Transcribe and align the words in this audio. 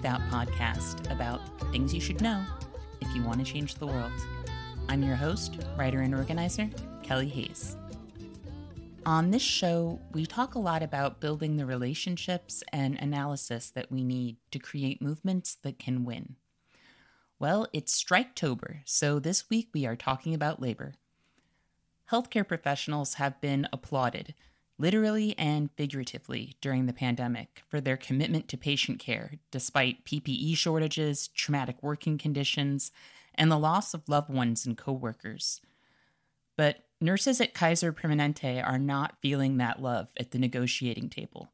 Speak 0.00 0.12
Out 0.12 0.30
podcast 0.30 1.12
about 1.12 1.42
things 1.72 1.92
you 1.92 2.00
should 2.00 2.22
know 2.22 2.42
if 3.02 3.14
you 3.14 3.22
want 3.22 3.38
to 3.38 3.52
change 3.52 3.74
the 3.74 3.86
world. 3.86 4.10
I'm 4.88 5.02
your 5.02 5.14
host, 5.14 5.58
writer, 5.76 6.00
and 6.00 6.14
organizer, 6.14 6.70
Kelly 7.02 7.28
Hayes. 7.28 7.76
On 9.04 9.30
this 9.30 9.42
show, 9.42 10.00
we 10.12 10.24
talk 10.24 10.54
a 10.54 10.58
lot 10.58 10.82
about 10.82 11.20
building 11.20 11.56
the 11.56 11.66
relationships 11.66 12.62
and 12.72 12.98
analysis 12.98 13.68
that 13.72 13.92
we 13.92 14.02
need 14.02 14.38
to 14.52 14.58
create 14.58 15.02
movements 15.02 15.58
that 15.64 15.78
can 15.78 16.06
win. 16.06 16.36
Well, 17.38 17.66
it's 17.74 18.02
Striketober, 18.02 18.78
so 18.86 19.18
this 19.18 19.50
week 19.50 19.68
we 19.74 19.84
are 19.84 19.96
talking 19.96 20.32
about 20.32 20.62
labor. 20.62 20.94
Healthcare 22.10 22.48
professionals 22.48 23.14
have 23.14 23.38
been 23.42 23.68
applauded, 23.70 24.34
literally 24.80 25.38
and 25.38 25.70
figuratively, 25.76 26.56
during 26.60 26.86
the 26.86 26.92
pandemic 26.92 27.62
for 27.68 27.80
their 27.80 27.96
commitment 27.96 28.48
to 28.48 28.56
patient 28.56 28.98
care, 28.98 29.34
despite 29.50 30.04
PPE 30.04 30.56
shortages, 30.56 31.28
traumatic 31.28 31.76
working 31.82 32.16
conditions, 32.16 32.90
and 33.34 33.50
the 33.50 33.58
loss 33.58 33.92
of 33.92 34.08
loved 34.08 34.30
ones 34.30 34.64
and 34.64 34.78
coworkers. 34.78 35.60
But 36.56 36.84
nurses 37.00 37.40
at 37.40 37.54
Kaiser 37.54 37.92
Permanente 37.92 38.66
are 38.66 38.78
not 38.78 39.20
feeling 39.20 39.58
that 39.58 39.82
love 39.82 40.08
at 40.18 40.30
the 40.30 40.38
negotiating 40.38 41.10
table. 41.10 41.50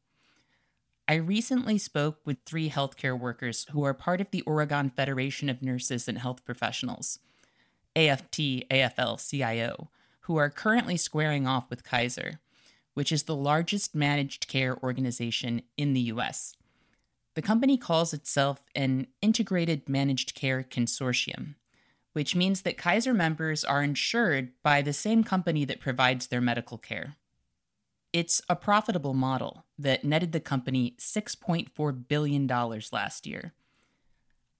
I 1.07 1.15
recently 1.15 1.77
spoke 1.77 2.19
with 2.25 2.37
three 2.45 2.69
healthcare 2.69 3.17
workers 3.17 3.65
who 3.71 3.83
are 3.83 3.93
part 3.93 4.19
of 4.21 4.31
the 4.31 4.41
Oregon 4.41 4.89
Federation 4.89 5.49
of 5.49 5.61
Nurses 5.61 6.07
and 6.07 6.17
Health 6.17 6.43
Professionals, 6.45 7.19
AFT 7.95 8.67
AFL 8.69 9.29
CIO, 9.29 9.89
who 10.21 10.37
are 10.37 10.49
currently 10.49 10.97
squaring 10.97 11.47
off 11.47 11.69
with 11.69 11.85
Kaiser, 11.85 12.39
which 12.97 13.11
is 13.11 13.23
the 13.23 13.35
largest 13.35 13.93
managed 13.93 14.47
care 14.47 14.75
organization 14.81 15.61
in 15.77 15.93
the 15.93 16.09
US. 16.13 16.55
The 17.35 17.43
company 17.43 17.77
calls 17.77 18.11
itself 18.11 18.63
an 18.73 19.05
Integrated 19.21 19.87
Managed 19.87 20.33
Care 20.33 20.63
Consortium, 20.63 21.53
which 22.13 22.35
means 22.35 22.63
that 22.63 22.75
Kaiser 22.75 23.13
members 23.13 23.63
are 23.63 23.83
insured 23.83 24.51
by 24.63 24.81
the 24.81 24.93
same 24.93 25.23
company 25.23 25.63
that 25.63 25.79
provides 25.79 26.25
their 26.25 26.41
medical 26.41 26.79
care. 26.79 27.17
It's 28.13 28.41
a 28.49 28.55
profitable 28.55 29.13
model 29.13 29.63
that 29.77 30.03
netted 30.03 30.31
the 30.31 30.39
company 30.39 30.95
$6.4 30.99 32.07
billion 32.07 32.47
last 32.47 33.27
year. 33.27 33.53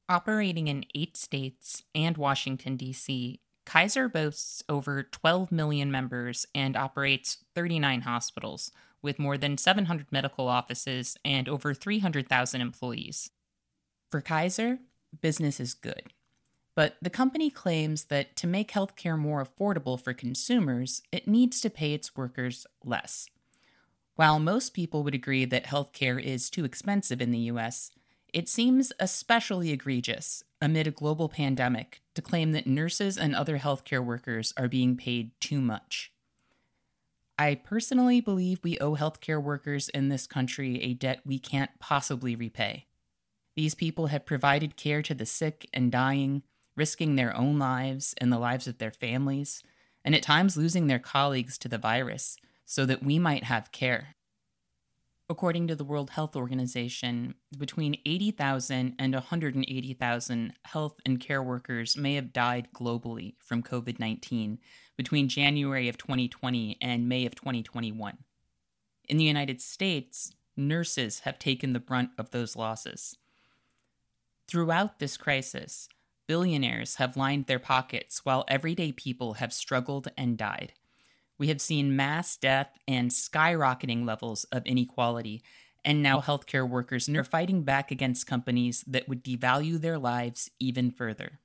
Operating 0.07 0.67
in 0.67 0.85
eight 0.93 1.17
states 1.17 1.81
and 1.95 2.15
Washington, 2.17 2.77
D.C., 2.77 3.39
Kaiser 3.67 4.07
boasts 4.07 4.63
over 4.69 5.03
12 5.03 5.51
million 5.51 5.91
members 5.91 6.45
and 6.55 6.77
operates 6.77 7.43
39 7.53 7.99
hospitals, 8.01 8.71
with 9.01 9.19
more 9.19 9.37
than 9.37 9.57
700 9.57 10.09
medical 10.09 10.47
offices 10.47 11.17
and 11.25 11.49
over 11.49 11.73
300,000 11.73 12.61
employees. 12.61 13.29
For 14.09 14.21
Kaiser, 14.21 14.79
business 15.19 15.59
is 15.59 15.73
good. 15.73 16.13
But 16.75 16.95
the 17.01 17.09
company 17.09 17.49
claims 17.49 18.05
that 18.05 18.37
to 18.37 18.47
make 18.47 18.71
healthcare 18.71 19.19
more 19.19 19.45
affordable 19.45 20.01
for 20.01 20.13
consumers, 20.13 21.01
it 21.11 21.27
needs 21.27 21.59
to 21.59 21.69
pay 21.69 21.93
its 21.93 22.15
workers 22.15 22.65
less. 22.85 23.27
While 24.15 24.39
most 24.39 24.73
people 24.73 25.03
would 25.03 25.13
agree 25.13 25.43
that 25.43 25.65
healthcare 25.65 26.23
is 26.23 26.49
too 26.49 26.63
expensive 26.63 27.21
in 27.21 27.31
the 27.31 27.51
US, 27.51 27.91
it 28.33 28.47
seems 28.47 28.93
especially 28.97 29.71
egregious 29.71 30.45
amid 30.61 30.87
a 30.87 30.91
global 30.91 31.29
pandemic 31.29 32.01
to 32.15 32.21
claim 32.21 32.51
that 32.51 32.67
nurses 32.67 33.17
and 33.17 33.35
other 33.35 33.59
healthcare 33.59 34.03
workers 34.03 34.53
are 34.57 34.67
being 34.67 34.97
paid 34.97 35.31
too 35.39 35.61
much. 35.61 36.11
I 37.39 37.55
personally 37.55 38.19
believe 38.19 38.59
we 38.63 38.79
owe 38.79 38.95
healthcare 38.95 39.41
workers 39.41 39.89
in 39.89 40.09
this 40.09 40.25
country 40.25 40.81
a 40.81 40.95
debt 40.95 41.21
we 41.23 41.37
can't 41.37 41.69
possibly 41.79 42.35
repay. 42.35 42.87
These 43.55 43.75
people 43.75 44.07
have 44.07 44.25
provided 44.25 44.75
care 44.75 45.01
to 45.03 45.13
the 45.13 45.25
sick 45.25 45.67
and 45.73 45.91
dying, 45.91 46.43
risking 46.75 47.15
their 47.15 47.35
own 47.35 47.59
lives 47.59 48.15
and 48.17 48.31
the 48.31 48.39
lives 48.39 48.67
of 48.67 48.79
their 48.79 48.91
families, 48.91 49.61
and 50.03 50.15
at 50.15 50.23
times 50.23 50.57
losing 50.57 50.87
their 50.87 50.99
colleagues 50.99 51.57
to 51.59 51.67
the 51.67 51.77
virus 51.77 52.37
so 52.65 52.85
that 52.85 53.03
we 53.03 53.19
might 53.19 53.43
have 53.43 53.71
care. 53.71 54.15
According 55.29 55.67
to 55.67 55.75
the 55.75 55.83
World 55.83 56.11
Health 56.11 56.37
Organization, 56.37 57.35
between 57.57 57.97
80,000 58.05 58.95
and 58.97 59.13
180,000 59.13 60.53
health 60.63 61.01
and 61.05 61.19
care 61.19 61.43
workers 61.43 61.97
may 61.97 62.15
have 62.15 62.31
died 62.31 62.69
globally 62.73 63.35
from 63.39 63.61
COVID 63.61 63.99
19 63.99 64.57
between 64.95 65.27
January 65.27 65.89
of 65.89 65.97
2020 65.97 66.77
and 66.81 67.09
May 67.09 67.25
of 67.25 67.35
2021. 67.35 68.19
In 69.09 69.17
the 69.17 69.25
United 69.25 69.61
States, 69.61 70.33
nurses 70.55 71.19
have 71.19 71.37
taken 71.37 71.73
the 71.73 71.79
brunt 71.79 72.11
of 72.17 72.31
those 72.31 72.55
losses. 72.55 73.17
Throughout 74.47 74.99
this 74.99 75.17
crisis, 75.17 75.89
billionaires 76.25 76.95
have 76.95 77.17
lined 77.17 77.47
their 77.47 77.59
pockets 77.59 78.23
while 78.23 78.45
everyday 78.47 78.93
people 78.93 79.33
have 79.35 79.51
struggled 79.51 80.07
and 80.17 80.37
died. 80.37 80.71
We 81.37 81.47
have 81.49 81.61
seen 81.61 81.95
mass 81.95 82.35
death 82.35 82.77
and 82.87 83.11
skyrocketing 83.11 84.05
levels 84.05 84.43
of 84.45 84.65
inequality, 84.65 85.43
and 85.85 86.01
now 86.01 86.19
healthcare 86.19 86.67
workers 86.67 87.07
are 87.09 87.23
fighting 87.23 87.63
back 87.63 87.91
against 87.91 88.27
companies 88.27 88.83
that 88.87 89.07
would 89.07 89.23
devalue 89.23 89.79
their 89.79 89.99
lives 89.99 90.49
even 90.59 90.91
further. 90.91 91.39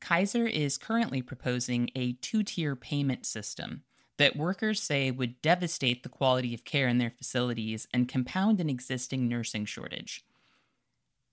Kaiser 0.00 0.46
is 0.46 0.76
currently 0.76 1.22
proposing 1.22 1.90
a 1.94 2.12
two 2.14 2.42
tier 2.42 2.76
payment 2.76 3.24
system 3.24 3.82
that 4.18 4.36
workers 4.36 4.82
say 4.82 5.10
would 5.10 5.40
devastate 5.40 6.02
the 6.02 6.08
quality 6.08 6.54
of 6.54 6.64
care 6.64 6.88
in 6.88 6.98
their 6.98 7.10
facilities 7.10 7.88
and 7.92 8.08
compound 8.08 8.60
an 8.60 8.68
existing 8.68 9.28
nursing 9.28 9.64
shortage. 9.64 10.24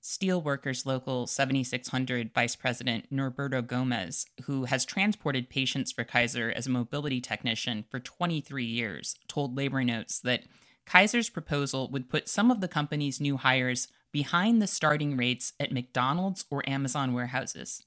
Steelworkers 0.01 0.85
Local 0.85 1.28
7600 1.28 2.34
Vice 2.34 2.56
President 2.56 3.13
Norberto 3.13 3.66
Gomez, 3.66 4.25
who 4.45 4.66
has 4.66 4.84
transported 4.84 5.50
patients 5.50 5.91
for 5.91 6.03
Kaiser 6.03 6.51
as 6.56 6.66
a 6.66 6.72
mobility 6.72 7.22
technician 7.22 7.85
for 7.89 8.00
23 8.00 8.66
years, 8.66 9.16
told 9.28 9.56
Labor 9.56 9.84
Notes 9.84 10.19
that 10.19 10.45
Kaiser's 10.85 11.29
proposal 11.29 11.89
would 11.91 12.09
put 12.09 12.28
some 12.28 12.50
of 12.50 12.62
the 12.62 12.67
company's 12.67 13.22
new 13.22 13.38
hires 13.38 13.89
behind 14.12 14.62
the 14.62 14.67
starting 14.67 15.16
rates 15.16 15.53
at 15.59 15.72
McDonald's 15.72 16.45
or 16.50 16.68
Amazon 16.68 17.13
warehouses. 17.13 17.83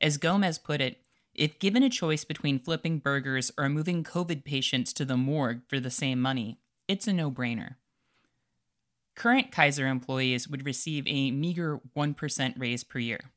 As 0.00 0.18
Gomez 0.18 0.58
put 0.58 0.80
it, 0.80 1.00
if 1.34 1.58
given 1.58 1.82
a 1.82 1.88
choice 1.90 2.24
between 2.24 2.58
flipping 2.58 2.98
burgers 2.98 3.50
or 3.56 3.68
moving 3.68 4.04
COVID 4.04 4.44
patients 4.44 4.92
to 4.92 5.04
the 5.04 5.16
morgue 5.16 5.62
for 5.66 5.80
the 5.80 5.90
same 5.90 6.20
money, 6.20 6.58
it's 6.86 7.08
a 7.08 7.12
no 7.12 7.30
brainer. 7.30 7.76
Current 9.18 9.50
Kaiser 9.50 9.88
employees 9.88 10.46
would 10.46 10.64
receive 10.64 11.02
a 11.08 11.32
meager 11.32 11.80
1% 11.96 12.54
raise 12.56 12.84
per 12.84 13.00
year. 13.00 13.32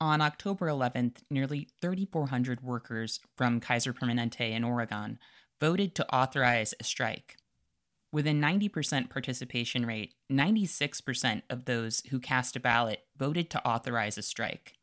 On 0.00 0.22
October 0.22 0.68
11th, 0.68 1.18
nearly 1.30 1.68
3,400 1.82 2.62
workers 2.62 3.20
from 3.36 3.60
Kaiser 3.60 3.92
Permanente 3.92 4.52
in 4.52 4.64
Oregon 4.64 5.18
voted 5.60 5.94
to 5.96 6.14
authorize 6.14 6.72
a 6.80 6.84
strike. 6.84 7.36
With 8.10 8.26
a 8.26 8.30
90% 8.30 9.10
participation 9.10 9.84
rate, 9.84 10.14
96% 10.32 11.42
of 11.50 11.66
those 11.66 12.02
who 12.08 12.18
cast 12.18 12.56
a 12.56 12.60
ballot 12.60 13.04
voted 13.18 13.50
to 13.50 13.68
authorize 13.68 14.16
a 14.16 14.22
strike. 14.22 14.78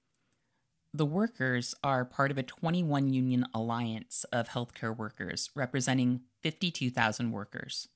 The 0.94 1.08
workers 1.08 1.74
are 1.84 2.06
part 2.06 2.30
of 2.30 2.38
a 2.38 2.44
21 2.44 3.12
union 3.12 3.48
alliance 3.52 4.26
of 4.26 4.50
healthcare 4.50 4.96
workers 4.96 5.50
representing 5.56 6.22
52,000 6.44 7.32
workers. 7.32 7.88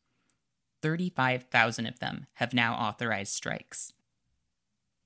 35,000 0.82 1.86
of 1.86 2.00
them 2.00 2.28
have 2.34 2.54
now 2.54 2.74
authorized 2.76 3.34
strikes. 3.34 3.94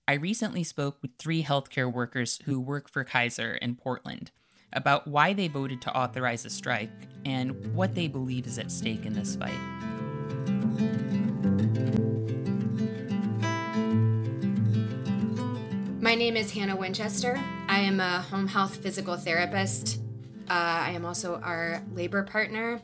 I 0.07 0.13
recently 0.13 0.63
spoke 0.63 0.97
with 1.01 1.11
three 1.17 1.43
healthcare 1.43 1.91
workers 1.91 2.39
who 2.45 2.59
work 2.59 2.89
for 2.89 3.03
Kaiser 3.03 3.55
in 3.55 3.75
Portland 3.75 4.31
about 4.71 5.07
why 5.07 5.33
they 5.33 5.47
voted 5.47 5.81
to 5.81 5.97
authorize 5.97 6.45
a 6.45 6.49
strike 6.49 6.91
and 7.25 7.73
what 7.73 7.95
they 7.95 8.07
believe 8.07 8.45
is 8.45 8.59
at 8.59 8.71
stake 8.71 9.05
in 9.05 9.13
this 9.13 9.35
fight. 9.35 9.53
My 16.01 16.13
name 16.13 16.37
is 16.37 16.51
Hannah 16.51 16.75
Winchester. 16.75 17.41
I 17.67 17.79
am 17.79 17.99
a 17.99 18.21
home 18.21 18.47
health 18.47 18.75
physical 18.77 19.17
therapist. 19.17 19.99
Uh, 20.47 20.53
I 20.53 20.91
am 20.91 21.03
also 21.03 21.39
our 21.41 21.81
labor 21.93 22.21
partner 22.21 22.79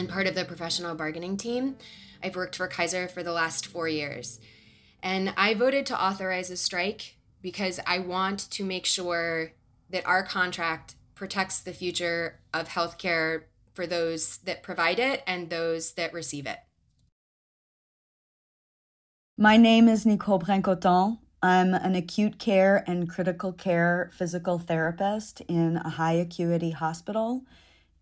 and 0.00 0.08
part 0.08 0.26
of 0.26 0.34
the 0.34 0.44
professional 0.44 0.96
bargaining 0.96 1.36
team. 1.36 1.76
I've 2.24 2.34
worked 2.34 2.56
for 2.56 2.66
Kaiser 2.66 3.06
for 3.06 3.22
the 3.22 3.32
last 3.32 3.66
four 3.66 3.86
years. 3.86 4.40
And 5.02 5.32
I 5.36 5.54
voted 5.54 5.86
to 5.86 6.02
authorize 6.02 6.50
a 6.50 6.56
strike 6.56 7.16
because 7.42 7.78
I 7.86 7.98
want 8.00 8.50
to 8.50 8.64
make 8.64 8.86
sure 8.86 9.52
that 9.90 10.06
our 10.06 10.24
contract 10.24 10.94
protects 11.14 11.60
the 11.60 11.72
future 11.72 12.40
of 12.52 12.68
healthcare 12.68 13.42
for 13.74 13.86
those 13.86 14.38
that 14.38 14.62
provide 14.62 14.98
it 14.98 15.22
and 15.26 15.50
those 15.50 15.92
that 15.92 16.12
receive 16.12 16.46
it. 16.46 16.58
My 19.36 19.56
name 19.56 19.88
is 19.88 20.04
Nicole 20.04 20.40
Brancoton. 20.40 21.18
I'm 21.42 21.72
an 21.72 21.94
acute 21.94 22.38
care 22.38 22.84
and 22.86 23.08
critical 23.08 23.52
care 23.52 24.10
physical 24.14 24.58
therapist 24.58 25.40
in 25.42 25.76
a 25.76 25.90
high 25.90 26.12
acuity 26.12 26.70
hospital 26.70 27.42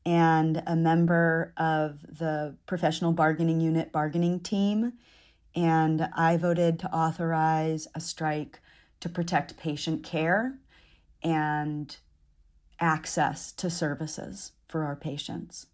and 0.09 0.63
a 0.67 0.75
member 0.75 1.53
of 1.59 2.01
the 2.19 2.57
professional 2.65 3.13
bargaining 3.13 3.61
unit 3.61 3.93
bargaining 3.93 4.41
team. 4.41 4.95
and 5.55 6.09
I 6.15 6.37
voted 6.37 6.79
to 6.81 6.95
authorize 6.95 7.89
a 7.95 8.01
strike 8.01 8.61
to 9.01 9.09
protect 9.09 9.57
patient 9.57 10.05
care 10.05 10.59
and 11.23 11.97
access 12.79 13.51
to 13.53 13.69
services 13.69 14.53
for 14.69 14.85
our 14.85 14.95
patients. 14.95 15.67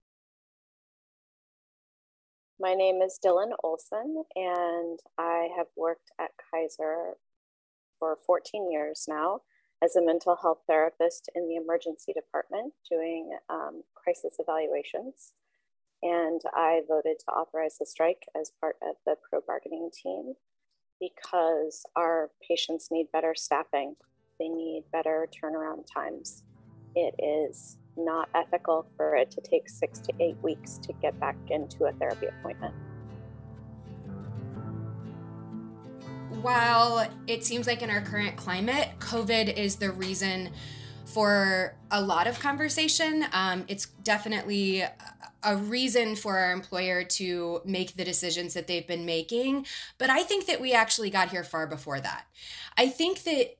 My 2.58 2.74
name 2.74 3.02
is 3.02 3.18
Dylan 3.22 3.52
Olson, 3.62 4.24
and 4.34 5.00
I 5.18 5.48
have 5.56 5.66
worked 5.76 6.12
at 6.18 6.30
Kaiser 6.50 7.14
for 7.98 8.16
14 8.26 8.70
years 8.70 9.06
now 9.06 9.42
as 9.84 9.96
a 9.96 10.04
mental 10.04 10.36
health 10.40 10.60
therapist 10.66 11.28
in 11.34 11.46
the 11.46 11.56
emergency 11.56 12.12
department 12.12 12.72
doing 12.88 13.36
um, 13.50 13.82
crisis 13.94 14.36
evaluations. 14.38 15.32
And 16.02 16.40
I 16.54 16.82
voted 16.88 17.18
to 17.20 17.32
authorize 17.32 17.78
the 17.78 17.86
strike 17.86 18.24
as 18.38 18.52
part 18.60 18.76
of 18.82 18.96
the 19.04 19.16
pro 19.28 19.40
bargaining 19.46 19.90
team 19.92 20.34
because 21.00 21.84
our 21.96 22.30
patients 22.46 22.88
need 22.90 23.12
better 23.12 23.34
staffing, 23.34 23.96
they 24.38 24.48
need 24.48 24.84
better 24.92 25.28
turnaround 25.32 25.86
times. 25.92 26.44
It 26.94 27.14
is 27.18 27.76
not 27.96 28.28
ethical 28.34 28.86
for 28.96 29.16
it 29.16 29.30
to 29.32 29.40
take 29.40 29.68
six 29.68 29.98
to 30.00 30.12
eight 30.20 30.36
weeks 30.42 30.78
to 30.78 30.92
get 30.94 31.18
back 31.20 31.36
into 31.48 31.84
a 31.84 31.92
therapy 31.92 32.26
appointment. 32.26 32.74
While 36.44 37.08
it 37.26 37.42
seems 37.42 37.66
like 37.66 37.80
in 37.80 37.88
our 37.88 38.02
current 38.02 38.36
climate, 38.36 38.90
COVID 38.98 39.56
is 39.56 39.76
the 39.76 39.90
reason 39.90 40.50
for 41.06 41.74
a 41.90 42.02
lot 42.02 42.26
of 42.26 42.38
conversation. 42.38 43.24
Um, 43.32 43.64
it's 43.66 43.86
definitely 43.86 44.84
a 45.42 45.56
reason 45.56 46.14
for 46.14 46.36
our 46.36 46.52
employer 46.52 47.02
to 47.02 47.62
make 47.64 47.96
the 47.96 48.04
decisions 48.04 48.52
that 48.52 48.66
they've 48.66 48.86
been 48.86 49.06
making. 49.06 49.64
But 49.96 50.10
I 50.10 50.22
think 50.22 50.44
that 50.44 50.60
we 50.60 50.74
actually 50.74 51.08
got 51.08 51.30
here 51.30 51.44
far 51.44 51.66
before 51.66 51.98
that. 52.00 52.26
I 52.76 52.88
think 52.88 53.22
that 53.22 53.56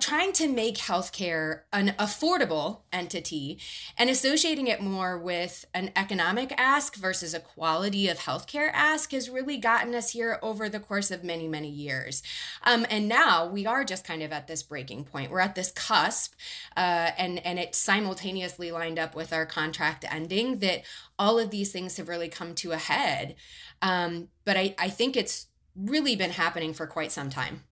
trying 0.00 0.32
to 0.32 0.48
make 0.48 0.76
healthcare 0.76 1.60
an 1.72 1.94
affordable 1.98 2.80
entity 2.92 3.58
and 3.96 4.10
associating 4.10 4.66
it 4.66 4.80
more 4.80 5.18
with 5.18 5.64
an 5.74 5.92
economic 5.94 6.52
ask 6.56 6.96
versus 6.96 7.34
a 7.34 7.40
quality 7.40 8.08
of 8.08 8.18
healthcare 8.18 8.70
ask 8.72 9.12
has 9.12 9.30
really 9.30 9.56
gotten 9.56 9.94
us 9.94 10.10
here 10.10 10.38
over 10.42 10.68
the 10.68 10.80
course 10.80 11.10
of 11.10 11.22
many 11.22 11.46
many 11.46 11.68
years. 11.68 12.22
Um, 12.64 12.84
and 12.90 13.08
now 13.08 13.46
we 13.46 13.64
are 13.66 13.84
just 13.84 14.04
kind 14.04 14.22
of 14.22 14.32
at 14.32 14.48
this 14.48 14.62
breaking 14.62 15.04
point. 15.04 15.30
We're 15.30 15.40
at 15.40 15.54
this 15.54 15.70
cusp 15.70 16.34
uh, 16.76 17.10
and 17.16 17.44
and 17.46 17.58
it 17.58 17.74
simultaneously 17.74 18.72
lined 18.72 18.98
up 18.98 19.14
with 19.14 19.32
our 19.32 19.46
contract 19.46 20.04
ending 20.10 20.58
that 20.58 20.82
all 21.18 21.38
of 21.38 21.50
these 21.50 21.70
things 21.70 21.96
have 21.96 22.08
really 22.08 22.28
come 22.28 22.54
to 22.56 22.72
a 22.72 22.76
head. 22.76 23.36
Um, 23.82 24.28
but 24.44 24.56
I, 24.56 24.74
I 24.78 24.88
think 24.88 25.16
it's 25.16 25.46
really 25.76 26.16
been 26.16 26.30
happening 26.30 26.74
for 26.74 26.86
quite 26.86 27.12
some 27.12 27.30
time 27.30 27.64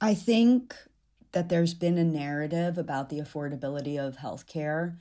I 0.00 0.14
think 0.14 0.76
that 1.32 1.48
there's 1.48 1.74
been 1.74 1.98
a 1.98 2.04
narrative 2.04 2.78
about 2.78 3.08
the 3.08 3.18
affordability 3.18 3.98
of 3.98 4.18
healthcare, 4.18 4.96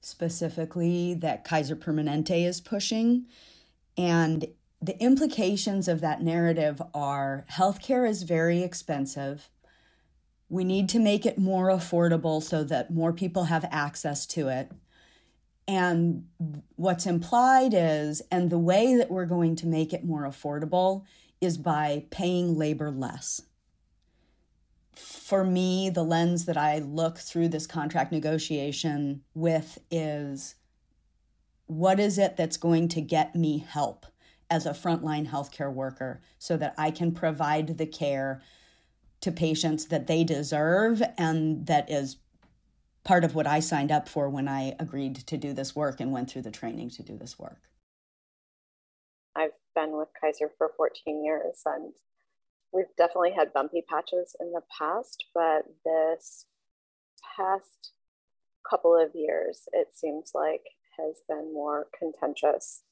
specifically 0.00 1.14
that 1.14 1.44
Kaiser 1.44 1.76
Permanente 1.76 2.46
is 2.46 2.60
pushing. 2.60 3.26
And 3.98 4.46
the 4.80 5.00
implications 5.02 5.88
of 5.88 6.00
that 6.00 6.22
narrative 6.22 6.80
are 6.94 7.44
healthcare 7.52 8.08
is 8.08 8.22
very 8.22 8.62
expensive. 8.62 9.50
We 10.48 10.64
need 10.64 10.88
to 10.90 10.98
make 10.98 11.26
it 11.26 11.38
more 11.38 11.68
affordable 11.68 12.42
so 12.42 12.64
that 12.64 12.92
more 12.92 13.12
people 13.12 13.44
have 13.44 13.66
access 13.70 14.24
to 14.26 14.48
it. 14.48 14.72
And 15.68 16.26
what's 16.76 17.06
implied 17.06 17.72
is, 17.74 18.22
and 18.30 18.50
the 18.50 18.58
way 18.58 18.96
that 18.96 19.10
we're 19.10 19.26
going 19.26 19.56
to 19.56 19.66
make 19.66 19.92
it 19.92 20.04
more 20.04 20.22
affordable 20.22 21.04
is 21.40 21.58
by 21.58 22.04
paying 22.10 22.56
labor 22.56 22.90
less 22.90 23.42
for 24.98 25.44
me, 25.44 25.90
the 25.90 26.02
lens 26.02 26.44
that 26.46 26.56
I 26.56 26.78
look 26.78 27.18
through 27.18 27.48
this 27.48 27.66
contract 27.66 28.12
negotiation 28.12 29.22
with 29.34 29.78
is 29.90 30.54
what 31.66 31.98
is 31.98 32.18
it 32.18 32.36
that's 32.36 32.56
going 32.56 32.88
to 32.88 33.00
get 33.00 33.34
me 33.34 33.58
help 33.58 34.06
as 34.50 34.66
a 34.66 34.70
frontline 34.70 35.28
healthcare 35.28 35.72
worker 35.72 36.20
so 36.38 36.56
that 36.56 36.74
I 36.76 36.90
can 36.90 37.12
provide 37.12 37.78
the 37.78 37.86
care 37.86 38.42
to 39.22 39.32
patients 39.32 39.86
that 39.86 40.06
they 40.06 40.22
deserve 40.22 41.02
and 41.16 41.66
that 41.66 41.90
is 41.90 42.18
part 43.04 43.24
of 43.24 43.34
what 43.34 43.46
I 43.46 43.60
signed 43.60 43.90
up 43.90 44.08
for 44.08 44.28
when 44.28 44.48
I 44.48 44.74
agreed 44.78 45.16
to 45.16 45.36
do 45.36 45.52
this 45.52 45.74
work 45.74 46.00
and 46.00 46.12
went 46.12 46.30
through 46.30 46.42
the 46.42 46.50
training 46.50 46.90
to 46.90 47.02
do 47.02 47.16
this 47.16 47.38
work. 47.38 47.62
I've 49.36 49.50
been 49.74 49.96
with 49.96 50.08
Kaiser 50.20 50.50
for 50.58 50.70
14 50.76 51.24
years 51.24 51.62
and 51.66 51.92
we've 52.74 52.96
definitely 52.98 53.32
had 53.32 53.52
bumpy 53.52 53.82
patches 53.88 54.34
in 54.40 54.52
the 54.52 54.62
past, 54.76 55.26
but 55.32 55.62
this 55.84 56.46
past 57.36 57.92
couple 58.68 58.96
of 59.00 59.14
years, 59.14 59.68
it 59.72 59.88
seems 59.94 60.32
like 60.34 60.62
has 60.98 61.22
been 61.28 61.52
more 61.52 61.86
contentious. 61.96 62.82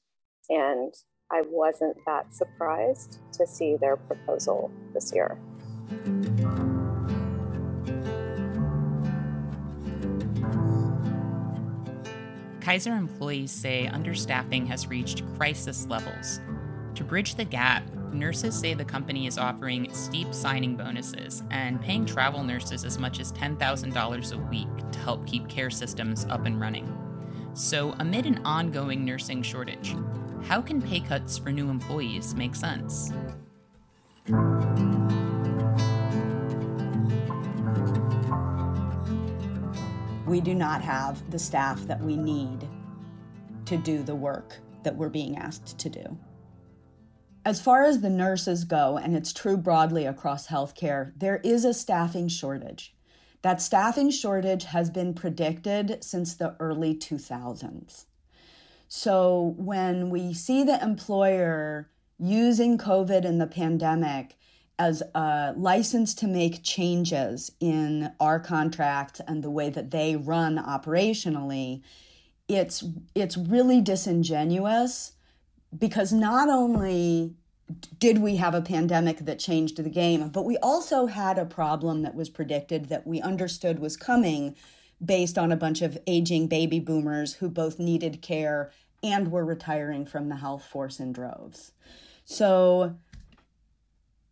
And 0.48 0.94
I 1.30 1.42
wasn't 1.46 1.96
that 2.06 2.32
surprised 2.32 3.18
to 3.32 3.46
see 3.46 3.76
their 3.76 3.96
proposal 3.96 4.70
this 4.94 5.12
year. 5.12 5.38
Kaiser 12.60 12.94
employees 12.94 13.50
say 13.50 13.90
understaffing 13.92 14.68
has 14.68 14.86
reached 14.86 15.24
crisis 15.36 15.86
levels. 15.88 16.40
To 16.94 17.04
bridge 17.04 17.34
the 17.34 17.44
gap, 17.44 17.82
nurses 18.12 18.58
say 18.58 18.74
the 18.74 18.84
company 18.84 19.26
is 19.26 19.38
offering 19.38 19.92
steep 19.92 20.32
signing 20.32 20.76
bonuses 20.76 21.42
and 21.50 21.80
paying 21.80 22.04
travel 22.04 22.42
nurses 22.42 22.84
as 22.84 22.98
much 22.98 23.20
as 23.20 23.32
$10,000 23.32 24.32
a 24.32 24.38
week 24.48 24.90
to 24.92 24.98
help 24.98 25.26
keep 25.26 25.48
care 25.48 25.70
systems 25.70 26.24
up 26.26 26.46
and 26.46 26.60
running. 26.60 26.98
So, 27.54 27.94
amid 27.98 28.26
an 28.26 28.40
ongoing 28.44 29.04
nursing 29.04 29.42
shortage, 29.42 29.94
how 30.44 30.60
can 30.60 30.80
pay 30.80 31.00
cuts 31.00 31.38
for 31.38 31.50
new 31.50 31.68
employees 31.68 32.34
make 32.34 32.54
sense? 32.54 33.12
We 40.26 40.40
do 40.40 40.54
not 40.54 40.80
have 40.82 41.30
the 41.30 41.38
staff 41.38 41.80
that 41.82 42.00
we 42.00 42.16
need 42.16 42.66
to 43.66 43.76
do 43.76 44.02
the 44.02 44.14
work 44.14 44.58
that 44.82 44.96
we're 44.96 45.08
being 45.08 45.36
asked 45.36 45.78
to 45.78 45.88
do. 45.88 46.18
As 47.44 47.60
far 47.60 47.84
as 47.84 48.00
the 48.00 48.10
nurses 48.10 48.64
go, 48.64 48.96
and 48.96 49.16
it's 49.16 49.32
true 49.32 49.56
broadly 49.56 50.06
across 50.06 50.46
healthcare, 50.46 51.12
there 51.16 51.38
is 51.38 51.64
a 51.64 51.74
staffing 51.74 52.28
shortage. 52.28 52.94
That 53.42 53.60
staffing 53.60 54.10
shortage 54.10 54.64
has 54.64 54.90
been 54.90 55.12
predicted 55.14 56.04
since 56.04 56.34
the 56.34 56.54
early 56.60 56.94
2000s. 56.94 58.04
So 58.86 59.54
when 59.56 60.10
we 60.10 60.32
see 60.34 60.62
the 60.62 60.80
employer 60.80 61.90
using 62.18 62.78
COVID 62.78 63.24
and 63.24 63.40
the 63.40 63.48
pandemic 63.48 64.36
as 64.78 65.02
a 65.14 65.54
license 65.56 66.14
to 66.14 66.28
make 66.28 66.62
changes 66.62 67.50
in 67.58 68.12
our 68.20 68.38
contract 68.38 69.20
and 69.26 69.42
the 69.42 69.50
way 69.50 69.70
that 69.70 69.90
they 69.90 70.14
run 70.14 70.58
operationally, 70.58 71.82
it's 72.46 72.84
it's 73.14 73.36
really 73.36 73.80
disingenuous 73.80 75.12
because 75.76 76.12
not 76.12 76.48
only 76.48 77.34
did 77.98 78.18
we 78.18 78.36
have 78.36 78.54
a 78.54 78.60
pandemic 78.60 79.18
that 79.18 79.38
changed 79.38 79.82
the 79.82 79.88
game, 79.88 80.28
but 80.28 80.44
we 80.44 80.56
also 80.58 81.06
had 81.06 81.38
a 81.38 81.46
problem 81.46 82.02
that 82.02 82.14
was 82.14 82.28
predicted 82.28 82.88
that 82.88 83.06
we 83.06 83.20
understood 83.20 83.78
was 83.78 83.96
coming 83.96 84.54
based 85.04 85.38
on 85.38 85.50
a 85.50 85.56
bunch 85.56 85.82
of 85.82 85.98
aging 86.06 86.46
baby 86.46 86.78
boomers 86.78 87.34
who 87.34 87.48
both 87.48 87.78
needed 87.78 88.22
care 88.22 88.70
and 89.02 89.32
were 89.32 89.44
retiring 89.44 90.06
from 90.06 90.28
the 90.28 90.36
health 90.36 90.64
force 90.64 91.00
in 91.00 91.12
droves. 91.12 91.72
So, 92.24 92.96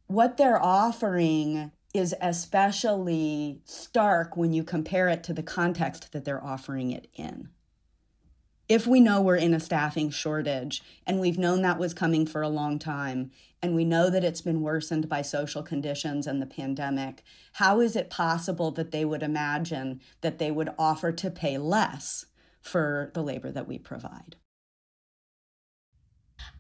what 0.07 0.37
they're 0.37 0.63
offering 0.63 1.73
is 1.93 2.15
especially 2.21 3.61
stark 3.65 4.37
when 4.37 4.53
you 4.53 4.63
compare 4.63 5.09
it 5.09 5.25
to 5.25 5.33
the 5.33 5.43
context 5.43 6.13
that 6.13 6.25
they're 6.25 6.45
offering 6.45 6.91
it 6.93 7.09
in 7.15 7.49
if 8.71 8.87
we 8.87 9.01
know 9.01 9.21
we're 9.21 9.35
in 9.35 9.53
a 9.53 9.59
staffing 9.59 10.11
shortage 10.11 10.81
and 11.05 11.19
we've 11.19 11.37
known 11.37 11.61
that 11.61 11.81
was 11.81 11.93
coming 11.93 12.25
for 12.25 12.41
a 12.41 12.49
long 12.49 12.79
time 12.79 13.33
and 13.61 13.75
we 13.75 13.85
know 13.85 14.09
that 14.09 14.23
it's 14.23 14.41
been 14.41 14.61
worsened 14.61 15.09
by 15.09 15.21
social 15.23 15.61
conditions 15.61 16.25
and 16.25 16.41
the 16.41 16.47
pandemic, 16.47 17.25
how 17.55 17.81
is 17.81 17.97
it 17.97 18.09
possible 18.09 18.71
that 18.71 18.93
they 18.93 19.05
would 19.05 19.25
imagine 19.25 20.01
that 20.21 20.39
they 20.39 20.53
would 20.53 20.71
offer 20.79 21.11
to 21.11 21.33
pay 21.33 21.59
less 21.59 22.27
for 22.63 23.11
the 23.13 23.25
labor 23.25 23.51
that 23.51 23.67
we 23.67 23.77
provide? 23.77 24.37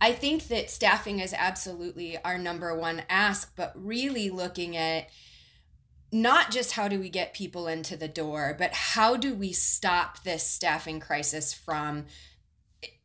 I 0.00 0.10
think 0.10 0.48
that 0.48 0.68
staffing 0.68 1.20
is 1.20 1.32
absolutely 1.32 2.18
our 2.24 2.38
number 2.38 2.76
one 2.76 3.04
ask, 3.08 3.54
but 3.54 3.72
really 3.76 4.30
looking 4.30 4.76
at 4.76 5.10
not 6.12 6.50
just 6.50 6.72
how 6.72 6.88
do 6.88 6.98
we 6.98 7.08
get 7.08 7.34
people 7.34 7.66
into 7.68 7.96
the 7.96 8.08
door, 8.08 8.54
but 8.58 8.72
how 8.72 9.16
do 9.16 9.34
we 9.34 9.52
stop 9.52 10.24
this 10.24 10.44
staffing 10.44 11.00
crisis 11.00 11.54
from 11.54 12.06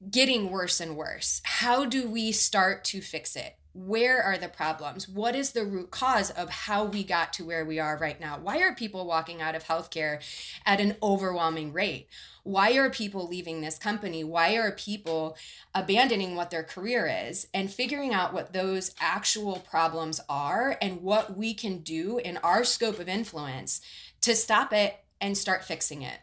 getting 0.10 0.50
worse 0.50 0.80
and 0.80 0.96
worse. 0.96 1.42
How 1.44 1.86
do 1.86 2.10
we 2.10 2.32
start 2.32 2.84
to 2.86 3.02
fix 3.02 3.36
it? 3.36 3.58
Where 3.78 4.24
are 4.24 4.38
the 4.38 4.48
problems? 4.48 5.10
What 5.10 5.36
is 5.36 5.52
the 5.52 5.66
root 5.66 5.92
cause 5.92 6.32
of 6.32 6.50
how 6.50 6.86
we 6.86 7.04
got 7.04 7.34
to 7.34 7.44
where 7.44 7.66
we 7.66 7.78
are 7.78 7.98
right 7.98 8.18
now? 8.18 8.40
Why 8.40 8.60
are 8.60 8.74
people 8.74 9.06
walking 9.06 9.42
out 9.42 9.54
of 9.54 9.66
healthcare 9.66 10.22
at 10.66 10.80
an 10.80 10.96
overwhelming 11.04 11.74
rate? 11.74 12.08
Why 12.44 12.78
are 12.78 12.90
people 12.90 13.28
leaving 13.28 13.60
this 13.60 13.78
company? 13.78 14.24
Why 14.24 14.56
are 14.56 14.72
people 14.72 15.36
abandoning 15.74 16.36
what 16.36 16.52
their 16.52 16.64
career 16.64 17.06
is 17.28 17.50
and 17.54 17.70
figuring 17.70 18.14
out 18.14 18.34
what 18.34 18.54
those 18.54 18.96
actual 19.02 19.58
problems 19.60 20.22
are 20.30 20.78
and 20.82 21.02
what 21.02 21.36
we 21.36 21.54
can 21.54 21.80
do 21.80 22.18
in 22.18 22.38
our 22.38 22.64
scope 22.64 22.98
of 23.00 23.10
influence 23.10 23.82
to 24.22 24.36
stop 24.36 24.72
it 24.72 25.04
and 25.20 25.38
start 25.38 25.66
fixing 25.66 26.02
it 26.02 26.20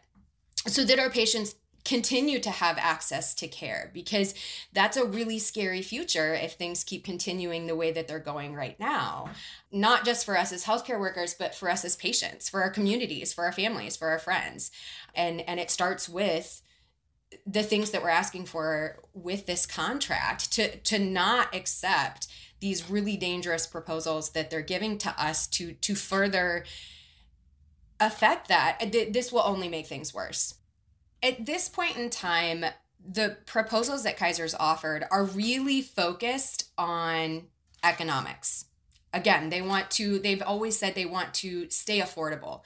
so 0.65 0.83
that 0.83 0.97
our 0.97 1.11
patients 1.11 1.53
continue 1.85 2.39
to 2.39 2.49
have 2.49 2.77
access 2.77 3.33
to 3.35 3.47
care 3.47 3.91
because 3.93 4.33
that's 4.71 4.97
a 4.97 5.05
really 5.05 5.39
scary 5.39 5.81
future 5.81 6.33
if 6.33 6.53
things 6.53 6.83
keep 6.83 7.03
continuing 7.03 7.67
the 7.67 7.75
way 7.75 7.91
that 7.91 8.07
they're 8.07 8.19
going 8.19 8.55
right 8.55 8.79
now. 8.79 9.29
Not 9.71 10.05
just 10.05 10.25
for 10.25 10.37
us 10.37 10.53
as 10.53 10.63
healthcare 10.63 10.99
workers, 10.99 11.33
but 11.33 11.53
for 11.53 11.69
us 11.69 11.83
as 11.83 11.95
patients, 11.95 12.47
for 12.47 12.61
our 12.61 12.69
communities, 12.69 13.33
for 13.33 13.43
our 13.43 13.51
families, 13.51 13.97
for 13.97 14.09
our 14.09 14.19
friends. 14.19 14.71
And 15.13 15.41
and 15.41 15.59
it 15.59 15.69
starts 15.69 16.07
with 16.07 16.61
the 17.45 17.63
things 17.63 17.91
that 17.91 18.03
we're 18.03 18.09
asking 18.09 18.45
for 18.45 18.99
with 19.13 19.45
this 19.45 19.65
contract 19.65 20.51
to 20.53 20.77
to 20.77 20.99
not 20.99 21.53
accept 21.53 22.27
these 22.59 22.89
really 22.89 23.17
dangerous 23.17 23.67
proposals 23.67 24.29
that 24.31 24.49
they're 24.49 24.61
giving 24.61 24.97
to 24.99 25.09
us 25.21 25.47
to 25.47 25.73
to 25.73 25.95
further 25.95 26.63
affect 27.99 28.47
that 28.47 28.91
this 28.91 29.31
will 29.31 29.43
only 29.43 29.67
make 29.67 29.87
things 29.87 30.13
worse 30.13 30.55
at 31.23 31.45
this 31.45 31.69
point 31.69 31.97
in 31.97 32.09
time, 32.09 32.65
the 33.05 33.37
proposals 33.45 34.03
that 34.03 34.17
Kaiser's 34.17 34.53
offered 34.53 35.05
are 35.09 35.23
really 35.23 35.81
focused 35.81 36.69
on 36.77 37.43
economics. 37.83 38.65
Again, 39.13 39.49
they 39.49 39.61
want 39.61 39.91
to, 39.91 40.19
they've 40.19 40.41
always 40.41 40.77
said 40.77 40.95
they 40.95 41.05
want 41.05 41.33
to 41.35 41.69
stay 41.69 41.99
affordable. 41.99 42.61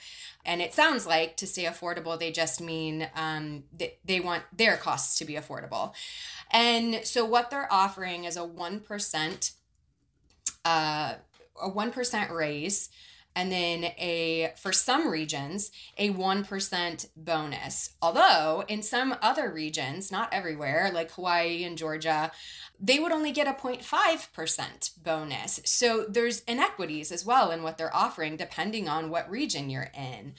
And 0.46 0.62
it 0.62 0.74
sounds 0.74 1.06
like 1.06 1.38
to 1.38 1.48
stay 1.48 1.66
affordable, 1.66 2.18
they 2.18 2.32
just 2.32 2.62
mean 2.62 3.08
um, 3.16 3.66
they, 3.78 3.98
they 4.06 4.20
want 4.22 4.44
their 4.56 4.78
costs 4.78 5.20
to 5.20 5.26
be 5.26 5.34
affordable. 5.34 5.94
And 6.52 7.02
so 7.04 7.26
what 7.26 7.52
they're 7.52 7.72
offering 7.72 8.24
is 8.24 8.38
a 8.38 8.42
1%, 8.42 9.52
uh, 10.64 11.14
a 11.62 11.70
1% 11.70 12.32
raise 12.32 12.90
and 13.38 13.52
then 13.52 13.84
a 14.00 14.52
for 14.58 14.74
some 14.74 15.08
regions 15.08 15.72
a 15.98 16.12
1% 16.12 17.08
bonus. 17.16 17.92
Although 18.02 18.64
in 18.68 18.82
some 18.82 19.16
other 19.22 19.52
regions 19.52 20.12
not 20.12 20.34
everywhere 20.34 20.90
like 20.94 21.12
hawaii 21.12 21.64
and 21.64 21.78
georgia 21.78 22.32
they 22.80 23.00
would 23.00 23.12
only 23.12 23.32
get 23.32 23.48
a 23.48 23.54
0.5% 23.54 25.04
bonus 25.04 25.60
so 25.64 26.06
there's 26.08 26.42
inequities 26.42 27.12
as 27.12 27.26
well 27.26 27.52
in 27.52 27.64
what 27.64 27.78
they're 27.78 27.96
offering 27.96 28.38
depending 28.38 28.88
on 28.88 29.10
what 29.10 29.30
region 29.30 29.70
you're 29.70 29.92
in 29.96 30.34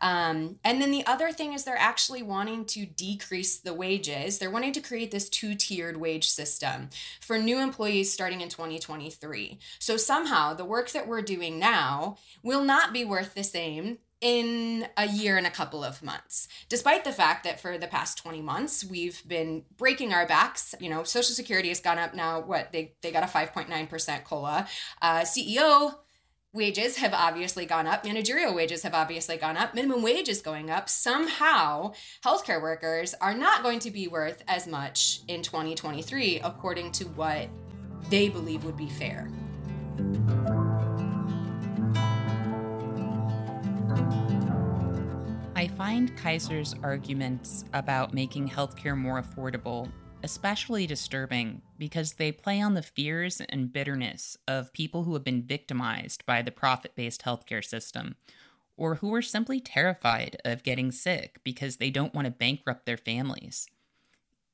um, 0.00 0.56
and 0.64 0.80
then 0.80 0.90
the 0.90 1.06
other 1.06 1.30
thing 1.30 1.52
is 1.52 1.64
they're 1.64 1.76
actually 1.76 2.22
wanting 2.22 2.64
to 2.66 2.86
decrease 2.86 3.58
the 3.58 3.74
wages. 3.74 4.38
They're 4.38 4.50
wanting 4.50 4.72
to 4.72 4.80
create 4.80 5.10
this 5.10 5.28
two 5.28 5.54
tiered 5.54 5.98
wage 5.98 6.28
system 6.28 6.88
for 7.20 7.38
new 7.38 7.58
employees 7.58 8.12
starting 8.12 8.40
in 8.40 8.48
2023. 8.48 9.58
So 9.78 9.96
somehow 9.96 10.54
the 10.54 10.64
work 10.64 10.90
that 10.92 11.06
we're 11.06 11.22
doing 11.22 11.58
now 11.58 12.16
will 12.42 12.64
not 12.64 12.92
be 12.92 13.04
worth 13.04 13.34
the 13.34 13.44
same 13.44 13.98
in 14.20 14.86
a 14.96 15.06
year 15.06 15.36
and 15.36 15.46
a 15.46 15.50
couple 15.50 15.82
of 15.82 16.02
months 16.02 16.46
despite 16.68 17.04
the 17.04 17.12
fact 17.12 17.44
that 17.44 17.58
for 17.58 17.78
the 17.78 17.86
past 17.86 18.18
20 18.18 18.42
months 18.42 18.84
we've 18.84 19.26
been 19.26 19.64
breaking 19.76 20.12
our 20.12 20.26
backs 20.26 20.74
you 20.78 20.90
know 20.90 21.04
social 21.04 21.34
security 21.34 21.68
has 21.68 21.80
gone 21.80 21.98
up 21.98 22.14
now 22.14 22.40
what 22.40 22.70
they, 22.72 22.92
they 23.00 23.10
got 23.10 23.22
a 23.22 23.26
5.9% 23.26 24.24
cola 24.24 24.66
uh, 25.00 25.20
ceo 25.20 25.94
wages 26.52 26.96
have 26.96 27.14
obviously 27.14 27.64
gone 27.64 27.86
up, 27.86 28.04
managerial 28.04 28.54
wages 28.54 28.82
have 28.82 28.94
obviously 28.94 29.36
gone 29.36 29.56
up, 29.56 29.74
minimum 29.74 30.02
wage 30.02 30.28
is 30.28 30.42
going 30.42 30.70
up. 30.70 30.88
Somehow, 30.88 31.92
healthcare 32.24 32.60
workers 32.60 33.14
are 33.20 33.34
not 33.34 33.62
going 33.62 33.78
to 33.80 33.90
be 33.90 34.08
worth 34.08 34.42
as 34.48 34.66
much 34.66 35.20
in 35.28 35.42
2023, 35.42 36.40
according 36.40 36.92
to 36.92 37.04
what 37.04 37.48
they 38.08 38.28
believe 38.28 38.64
would 38.64 38.76
be 38.76 38.88
fair. 38.88 39.30
Find 45.80 46.14
Kaiser's 46.14 46.74
arguments 46.82 47.64
about 47.72 48.12
making 48.12 48.46
healthcare 48.46 48.94
more 48.94 49.22
affordable 49.22 49.90
especially 50.22 50.86
disturbing 50.86 51.62
because 51.78 52.12
they 52.12 52.30
play 52.30 52.60
on 52.60 52.74
the 52.74 52.82
fears 52.82 53.40
and 53.48 53.72
bitterness 53.72 54.36
of 54.46 54.74
people 54.74 55.04
who 55.04 55.14
have 55.14 55.24
been 55.24 55.42
victimized 55.42 56.26
by 56.26 56.42
the 56.42 56.50
profit 56.50 56.94
based 56.94 57.22
healthcare 57.22 57.64
system, 57.64 58.14
or 58.76 58.96
who 58.96 59.14
are 59.14 59.22
simply 59.22 59.58
terrified 59.58 60.36
of 60.44 60.62
getting 60.62 60.92
sick 60.92 61.40
because 61.44 61.78
they 61.78 61.88
don't 61.88 62.12
want 62.12 62.26
to 62.26 62.30
bankrupt 62.30 62.84
their 62.84 62.98
families. 62.98 63.66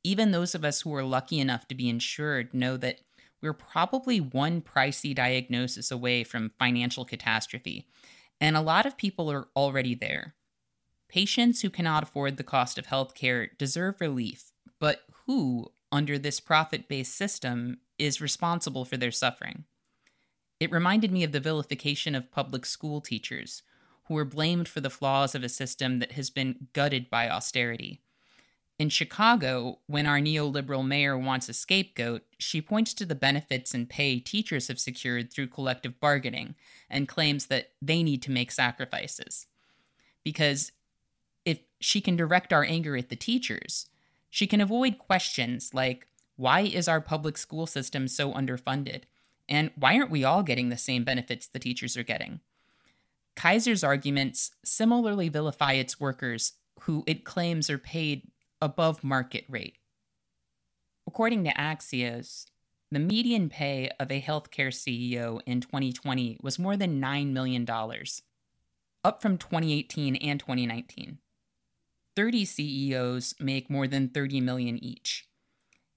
Even 0.04 0.30
those 0.30 0.54
of 0.54 0.64
us 0.64 0.82
who 0.82 0.94
are 0.94 1.02
lucky 1.02 1.40
enough 1.40 1.66
to 1.66 1.74
be 1.74 1.88
insured 1.88 2.54
know 2.54 2.76
that 2.76 3.00
we're 3.42 3.52
probably 3.52 4.20
one 4.20 4.60
pricey 4.60 5.12
diagnosis 5.12 5.90
away 5.90 6.22
from 6.22 6.52
financial 6.56 7.04
catastrophe, 7.04 7.88
and 8.40 8.56
a 8.56 8.60
lot 8.60 8.86
of 8.86 8.96
people 8.96 9.28
are 9.28 9.48
already 9.56 9.96
there. 9.96 10.36
Patients 11.08 11.62
who 11.62 11.70
cannot 11.70 12.02
afford 12.02 12.36
the 12.36 12.44
cost 12.44 12.78
of 12.78 12.86
healthcare 12.86 13.56
deserve 13.58 14.00
relief, 14.00 14.52
but 14.78 15.02
who, 15.26 15.72
under 15.92 16.18
this 16.18 16.40
profit 16.40 16.88
based 16.88 17.14
system, 17.14 17.78
is 17.98 18.20
responsible 18.20 18.84
for 18.84 18.96
their 18.96 19.10
suffering. 19.10 19.64
It 20.58 20.72
reminded 20.72 21.12
me 21.12 21.22
of 21.22 21.32
the 21.32 21.40
vilification 21.40 22.14
of 22.14 22.32
public 22.32 22.66
school 22.66 23.00
teachers, 23.00 23.62
who 24.08 24.16
are 24.16 24.24
blamed 24.24 24.68
for 24.68 24.80
the 24.80 24.90
flaws 24.90 25.34
of 25.34 25.42
a 25.44 25.48
system 25.48 25.98
that 25.98 26.12
has 26.12 26.30
been 26.30 26.68
gutted 26.72 27.10
by 27.10 27.28
austerity. 27.28 28.00
In 28.78 28.88
Chicago, 28.90 29.78
when 29.86 30.06
our 30.06 30.18
neoliberal 30.18 30.86
mayor 30.86 31.16
wants 31.16 31.48
a 31.48 31.54
scapegoat, 31.54 32.22
she 32.38 32.60
points 32.60 32.92
to 32.94 33.06
the 33.06 33.14
benefits 33.14 33.72
and 33.72 33.88
pay 33.88 34.20
teachers 34.20 34.68
have 34.68 34.78
secured 34.78 35.32
through 35.32 35.46
collective 35.46 35.98
bargaining 35.98 36.54
and 36.90 37.08
claims 37.08 37.46
that 37.46 37.70
they 37.80 38.02
need 38.02 38.20
to 38.22 38.30
make 38.30 38.52
sacrifices. 38.52 39.46
Because 40.24 40.72
she 41.86 42.00
can 42.00 42.16
direct 42.16 42.52
our 42.52 42.64
anger 42.64 42.96
at 42.96 43.10
the 43.10 43.16
teachers, 43.16 43.86
she 44.28 44.48
can 44.48 44.60
avoid 44.60 44.98
questions 44.98 45.72
like 45.72 46.08
why 46.34 46.62
is 46.62 46.88
our 46.88 47.00
public 47.00 47.38
school 47.38 47.64
system 47.64 48.08
so 48.08 48.32
underfunded? 48.32 49.02
And 49.48 49.70
why 49.76 49.96
aren't 49.96 50.10
we 50.10 50.24
all 50.24 50.42
getting 50.42 50.68
the 50.68 50.76
same 50.76 51.04
benefits 51.04 51.46
the 51.46 51.60
teachers 51.60 51.96
are 51.96 52.02
getting? 52.02 52.40
Kaiser's 53.36 53.84
arguments 53.84 54.50
similarly 54.64 55.28
vilify 55.28 55.74
its 55.74 56.00
workers, 56.00 56.54
who 56.80 57.04
it 57.06 57.24
claims 57.24 57.70
are 57.70 57.78
paid 57.78 58.32
above 58.60 59.04
market 59.04 59.44
rate. 59.48 59.78
According 61.06 61.44
to 61.44 61.52
Axios, 61.52 62.46
the 62.90 62.98
median 62.98 63.48
pay 63.48 63.90
of 64.00 64.10
a 64.10 64.20
healthcare 64.20 64.74
CEO 64.74 65.40
in 65.46 65.60
2020 65.60 66.40
was 66.42 66.58
more 66.58 66.76
than 66.76 67.00
$9 67.00 67.32
million, 67.32 67.64
up 69.04 69.22
from 69.22 69.38
2018 69.38 70.16
and 70.16 70.40
2019. 70.40 71.18
30 72.16 72.44
CEOs 72.46 73.34
make 73.38 73.70
more 73.70 73.86
than 73.86 74.08
30 74.08 74.40
million 74.40 74.82
each. 74.82 75.28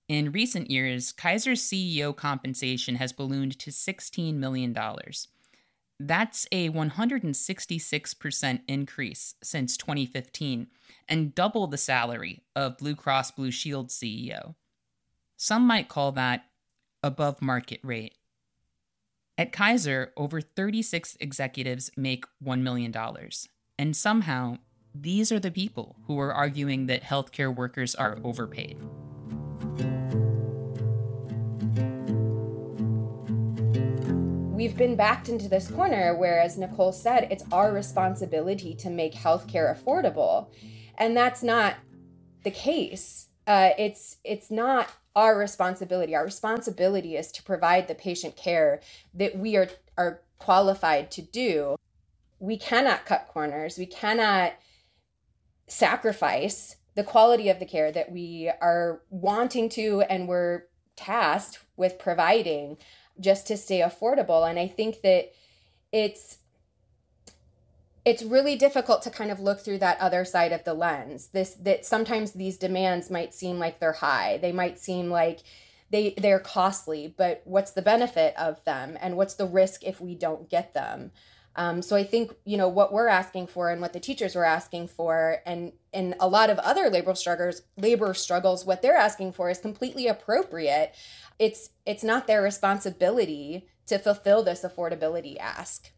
In 0.09 0.31
recent 0.31 0.69
years, 0.69 1.11
Kaiser's 1.11 1.61
CEO 1.61 2.15
compensation 2.15 2.95
has 2.95 3.13
ballooned 3.13 3.57
to 3.59 3.71
$16 3.71 4.35
million. 4.35 4.75
That's 5.99 6.47
a 6.51 6.69
166% 6.69 8.61
increase 8.67 9.35
since 9.43 9.77
2015 9.77 10.67
and 11.07 11.35
double 11.35 11.67
the 11.67 11.77
salary 11.77 12.41
of 12.55 12.77
Blue 12.77 12.95
Cross 12.95 13.31
Blue 13.31 13.51
Shield 13.51 13.89
CEO. 13.89 14.55
Some 15.37 15.65
might 15.67 15.89
call 15.89 16.11
that 16.13 16.45
above 17.03 17.41
market 17.41 17.79
rate. 17.83 18.15
At 19.37 19.51
Kaiser, 19.51 20.11
over 20.17 20.41
36 20.41 21.17
executives 21.21 21.91
make 21.95 22.25
$1 22.43 22.61
million, 22.61 22.93
and 23.77 23.95
somehow 23.95 24.57
these 25.01 25.31
are 25.31 25.39
the 25.39 25.51
people 25.51 25.95
who 26.07 26.19
are 26.19 26.33
arguing 26.33 26.87
that 26.87 27.03
healthcare 27.03 27.55
workers 27.55 27.95
are 27.95 28.17
overpaid. 28.23 28.77
We've 34.53 34.75
been 34.75 34.95
backed 34.97 35.29
into 35.29 35.47
this 35.47 35.69
corner 35.69 36.17
where, 36.17 36.41
as 36.41 36.57
Nicole 36.57 36.91
said, 36.91 37.27
it's 37.31 37.45
our 37.51 37.71
responsibility 37.71 38.75
to 38.75 38.89
make 38.89 39.13
healthcare 39.13 39.73
affordable. 39.73 40.47
And 40.97 41.15
that's 41.15 41.43
not 41.43 41.75
the 42.43 42.51
case. 42.51 43.27
Uh, 43.47 43.69
it's 43.77 44.17
it's 44.25 44.51
not 44.51 44.91
our 45.15 45.37
responsibility. 45.37 46.13
Our 46.13 46.25
responsibility 46.25 47.15
is 47.15 47.31
to 47.31 47.43
provide 47.43 47.87
the 47.87 47.95
patient 47.95 48.35
care 48.35 48.81
that 49.13 49.37
we 49.37 49.55
are 49.55 49.69
are 49.97 50.21
qualified 50.39 51.09
to 51.11 51.21
do. 51.21 51.77
We 52.39 52.57
cannot 52.57 53.05
cut 53.05 53.27
corners. 53.29 53.77
We 53.77 53.85
cannot 53.85 54.53
sacrifice 55.69 56.75
the 56.95 57.03
quality 57.03 57.49
of 57.49 57.59
the 57.59 57.65
care 57.65 57.91
that 57.91 58.11
we 58.11 58.51
are 58.61 59.01
wanting 59.09 59.69
to 59.69 60.01
and 60.09 60.27
we're 60.27 60.63
tasked 60.95 61.59
with 61.77 61.97
providing 61.97 62.77
just 63.19 63.47
to 63.47 63.57
stay 63.57 63.79
affordable. 63.79 64.49
And 64.49 64.59
I 64.59 64.67
think 64.67 65.01
that 65.01 65.31
it's 65.91 66.39
it's 68.05 68.23
really 68.23 68.55
difficult 68.55 69.01
to 69.03 69.09
kind 69.09 69.29
of 69.29 69.39
look 69.39 69.59
through 69.59 69.77
that 69.77 69.99
other 69.99 70.25
side 70.25 70.51
of 70.51 70.63
the 70.63 70.73
lens. 70.73 71.27
This 71.27 71.51
that 71.55 71.85
sometimes 71.85 72.31
these 72.31 72.57
demands 72.57 73.09
might 73.09 73.33
seem 73.33 73.59
like 73.59 73.79
they're 73.79 73.93
high. 73.93 74.37
They 74.37 74.51
might 74.51 74.79
seem 74.79 75.09
like 75.09 75.39
they 75.89 76.13
they're 76.17 76.39
costly, 76.39 77.13
but 77.15 77.41
what's 77.45 77.71
the 77.71 77.81
benefit 77.81 78.35
of 78.37 78.63
them 78.63 78.97
and 79.01 79.15
what's 79.15 79.35
the 79.35 79.45
risk 79.45 79.83
if 79.83 80.01
we 80.01 80.15
don't 80.15 80.49
get 80.49 80.73
them? 80.73 81.11
Um, 81.59 81.81
so 81.81 81.97
I 81.97 82.05
think 82.05 82.33
you 82.45 82.55
know 82.55 82.69
what 82.69 82.93
we're 82.93 83.09
asking 83.09 83.47
for 83.47 83.69
and 83.69 83.81
what 83.81 83.91
the 83.91 83.99
teachers 83.99 84.33
were 84.33 84.45
asking 84.45 84.87
for, 84.87 85.39
and 85.45 85.73
and 85.91 86.15
a 86.21 86.27
lot 86.27 86.49
of 86.49 86.57
other 86.59 86.89
labor 86.89 87.13
struggles, 87.15 87.63
labor 87.75 88.13
struggles, 88.13 88.65
what 88.65 88.81
they're 88.81 88.95
asking 88.95 89.33
for 89.33 89.49
is 89.49 89.59
completely 89.59 90.07
appropriate. 90.07 90.95
It's 91.37 91.71
it's 91.85 92.03
not 92.03 92.27
their 92.27 92.41
responsibility 92.41 93.67
to 93.87 93.99
fulfill 93.99 94.41
this 94.41 94.61
affordability 94.61 95.37
ask. 95.37 95.91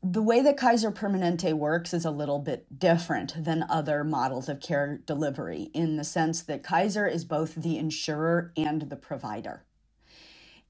The 0.00 0.22
way 0.22 0.42
that 0.42 0.56
Kaiser 0.56 0.92
Permanente 0.92 1.52
works 1.52 1.92
is 1.92 2.04
a 2.04 2.12
little 2.12 2.38
bit 2.38 2.78
different 2.78 3.34
than 3.44 3.66
other 3.68 4.04
models 4.04 4.48
of 4.48 4.60
care 4.60 5.00
delivery 5.04 5.70
in 5.74 5.96
the 5.96 6.04
sense 6.04 6.40
that 6.42 6.62
Kaiser 6.62 7.08
is 7.08 7.24
both 7.24 7.56
the 7.56 7.78
insurer 7.78 8.52
and 8.56 8.82
the 8.82 8.96
provider. 8.96 9.65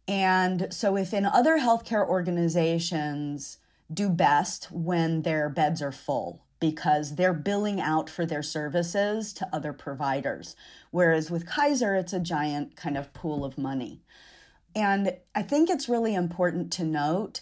And 0.08 0.68
so, 0.70 0.96
if 0.96 1.12
in 1.12 1.26
other 1.26 1.58
healthcare 1.58 2.06
organizations 2.06 3.58
do 3.92 4.08
best 4.08 4.70
when 4.70 5.22
their 5.22 5.48
beds 5.48 5.82
are 5.82 5.92
full 5.92 6.44
because 6.60 7.16
they're 7.16 7.34
billing 7.34 7.80
out 7.80 8.08
for 8.08 8.24
their 8.24 8.42
services 8.42 9.32
to 9.34 9.48
other 9.52 9.72
providers, 9.72 10.56
whereas 10.90 11.30
with 11.30 11.46
Kaiser, 11.46 11.94
it's 11.94 12.12
a 12.12 12.20
giant 12.20 12.76
kind 12.76 12.96
of 12.96 13.12
pool 13.12 13.44
of 13.44 13.58
money. 13.58 14.02
And 14.74 15.16
I 15.34 15.42
think 15.42 15.70
it's 15.70 15.88
really 15.88 16.14
important 16.14 16.72
to 16.74 16.84
note 16.84 17.40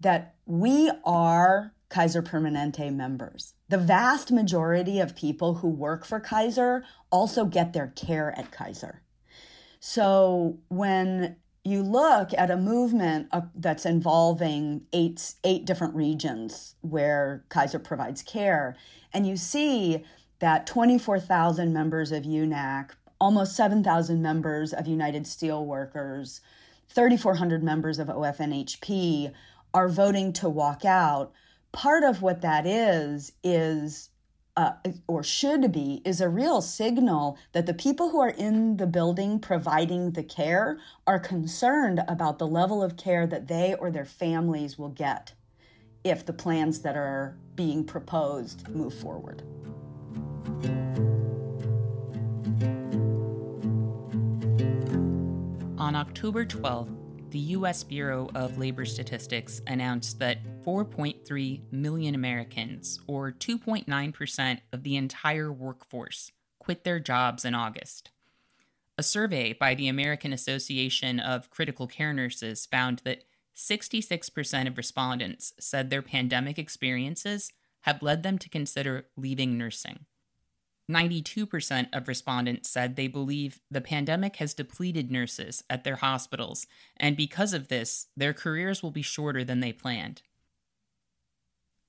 that 0.00 0.34
we 0.46 0.90
are 1.04 1.72
Kaiser 1.88 2.22
Permanente 2.22 2.92
members. 2.94 3.54
The 3.68 3.78
vast 3.78 4.30
majority 4.30 5.00
of 5.00 5.16
people 5.16 5.54
who 5.54 5.68
work 5.68 6.04
for 6.04 6.20
Kaiser 6.20 6.84
also 7.10 7.44
get 7.44 7.72
their 7.72 7.88
care 7.88 8.36
at 8.38 8.50
Kaiser. 8.50 9.02
So 9.80 10.58
when 10.68 11.36
you 11.66 11.82
look 11.82 12.30
at 12.38 12.50
a 12.50 12.56
movement 12.56 13.26
uh, 13.32 13.40
that's 13.56 13.84
involving 13.84 14.82
eight 14.92 15.34
eight 15.42 15.64
different 15.64 15.96
regions 15.96 16.76
where 16.80 17.44
Kaiser 17.48 17.80
provides 17.80 18.22
care, 18.22 18.76
and 19.12 19.26
you 19.26 19.36
see 19.36 20.04
that 20.38 20.66
24,000 20.66 21.72
members 21.72 22.12
of 22.12 22.22
UNAC, 22.22 22.90
almost 23.20 23.56
7,000 23.56 24.22
members 24.22 24.72
of 24.72 24.86
United 24.86 25.24
Steelworkers, 25.24 26.40
3,400 26.90 27.64
members 27.64 27.98
of 27.98 28.08
OFNHP 28.08 29.32
are 29.74 29.88
voting 29.88 30.32
to 30.34 30.48
walk 30.48 30.84
out. 30.84 31.32
Part 31.72 32.04
of 32.04 32.22
what 32.22 32.42
that 32.42 32.66
is 32.66 33.32
is 33.42 34.10
uh, 34.56 34.72
or 35.06 35.22
should 35.22 35.70
be 35.70 36.00
is 36.04 36.20
a 36.20 36.28
real 36.28 36.62
signal 36.62 37.38
that 37.52 37.66
the 37.66 37.74
people 37.74 38.10
who 38.10 38.20
are 38.20 38.30
in 38.30 38.78
the 38.78 38.86
building 38.86 39.38
providing 39.38 40.12
the 40.12 40.22
care 40.22 40.78
are 41.06 41.18
concerned 41.18 42.02
about 42.08 42.38
the 42.38 42.46
level 42.46 42.82
of 42.82 42.96
care 42.96 43.26
that 43.26 43.48
they 43.48 43.74
or 43.74 43.90
their 43.90 44.06
families 44.06 44.78
will 44.78 44.88
get 44.88 45.34
if 46.04 46.24
the 46.24 46.32
plans 46.32 46.80
that 46.80 46.96
are 46.96 47.36
being 47.54 47.84
proposed 47.84 48.68
move 48.68 48.94
forward. 48.94 49.42
On 55.78 55.94
October 55.94 56.46
12th, 56.46 56.96
the 57.30 57.38
U.S. 57.38 57.84
Bureau 57.84 58.30
of 58.34 58.56
Labor 58.56 58.84
Statistics 58.84 59.60
announced 59.66 60.18
that 60.20 60.38
4.3 60.66 61.72
million 61.72 62.14
Americans, 62.14 62.98
or 63.06 63.30
2.9% 63.30 64.58
of 64.72 64.82
the 64.82 64.96
entire 64.96 65.52
workforce, 65.52 66.32
quit 66.58 66.82
their 66.82 66.98
jobs 66.98 67.44
in 67.44 67.54
August. 67.54 68.10
A 68.98 69.02
survey 69.02 69.52
by 69.52 69.74
the 69.74 69.86
American 69.86 70.32
Association 70.32 71.20
of 71.20 71.50
Critical 71.50 71.86
Care 71.86 72.12
Nurses 72.12 72.66
found 72.66 73.00
that 73.04 73.24
66% 73.54 74.66
of 74.66 74.76
respondents 74.76 75.52
said 75.60 75.88
their 75.88 76.02
pandemic 76.02 76.58
experiences 76.58 77.52
have 77.82 78.02
led 78.02 78.22
them 78.22 78.36
to 78.38 78.48
consider 78.48 79.06
leaving 79.16 79.56
nursing. 79.56 80.00
92% 80.90 81.88
of 81.92 82.08
respondents 82.08 82.70
said 82.70 82.96
they 82.96 83.08
believe 83.08 83.60
the 83.70 83.80
pandemic 83.80 84.36
has 84.36 84.54
depleted 84.54 85.10
nurses 85.10 85.62
at 85.70 85.84
their 85.84 85.96
hospitals, 85.96 86.66
and 86.96 87.16
because 87.16 87.52
of 87.52 87.68
this, 87.68 88.06
their 88.16 88.32
careers 88.32 88.82
will 88.82 88.90
be 88.90 89.02
shorter 89.02 89.44
than 89.44 89.60
they 89.60 89.72
planned. 89.72 90.22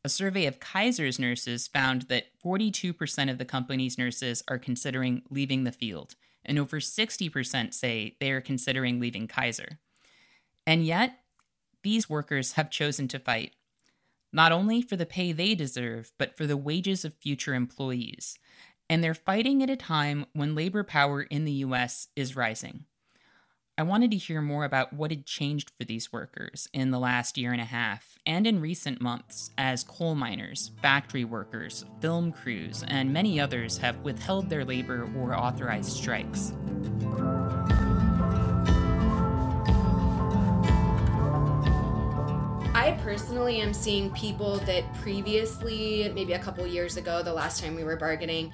A 0.08 0.10
survey 0.10 0.46
of 0.46 0.62
Kaiser's 0.62 1.20
nurses 1.20 1.68
found 1.68 2.04
that 2.04 2.28
42% 2.42 3.30
of 3.30 3.40
the 3.40 3.44
company's 3.44 3.98
nurses 3.98 4.42
are 4.48 4.58
considering 4.58 5.22
leaving 5.30 5.66
the 5.66 5.72
field, 5.74 6.16
and 6.46 6.58
over 6.58 6.80
60% 6.80 7.74
say 7.74 8.16
they 8.22 8.32
are 8.32 8.40
considering 8.40 9.02
leaving 9.02 9.28
Kaiser. 9.28 9.80
And 10.66 10.86
yet, 10.86 11.20
these 11.84 12.10
workers 12.10 12.54
have 12.54 12.70
chosen 12.70 13.10
to 13.10 13.20
fight, 13.20 13.58
not 14.32 14.54
only 14.54 14.82
for 14.82 14.96
the 14.96 15.06
pay 15.06 15.34
they 15.34 15.56
deserve, 15.56 16.14
but 16.18 16.38
for 16.38 16.48
the 16.48 16.56
wages 16.56 17.04
of 17.04 17.14
future 17.16 17.54
employees 17.54 18.40
and 18.90 19.04
they're 19.04 19.14
fighting 19.14 19.62
at 19.62 19.70
a 19.70 19.76
time 19.76 20.26
when 20.32 20.56
labor 20.56 20.82
power 20.82 21.22
in 21.22 21.44
the 21.44 21.52
US 21.52 22.08
is 22.16 22.38
rising. 22.38 22.86
I 23.80 23.84
wanted 23.84 24.10
to 24.10 24.18
hear 24.18 24.42
more 24.42 24.66
about 24.66 24.92
what 24.92 25.12
had 25.12 25.28
changed 25.28 25.70
for 25.78 25.84
these 25.84 26.12
workers 26.12 26.68
in 26.74 26.90
the 26.90 26.98
last 26.98 27.38
year 27.38 27.52
and 27.52 27.62
a 27.62 27.66
half 27.66 28.18
and 28.26 28.48
in 28.48 28.60
recent 28.60 29.02
months 29.02 29.52
as 29.56 29.84
coal 29.84 30.16
miners, 30.16 30.72
factory 30.82 31.26
workers, 31.26 31.86
film 32.02 32.32
crews, 32.32 32.84
and 32.88 33.14
many 33.14 33.40
others 33.40 33.78
have 33.78 34.00
withheld 34.00 34.50
their 34.50 34.66
labor 34.66 35.08
or 35.16 35.38
authorized 35.38 35.92
strikes. 35.92 36.54
I 42.74 42.98
personally 43.04 43.62
am 43.62 43.76
seeing 43.76 44.10
people 44.14 44.58
that 44.62 44.92
previously, 44.96 46.12
maybe 46.16 46.34
a 46.34 46.40
couple 46.40 46.66
years 46.66 46.98
ago, 46.98 47.22
the 47.22 47.32
last 47.32 47.62
time 47.62 47.76
we 47.76 47.84
were 47.84 47.96
bargaining, 47.96 48.52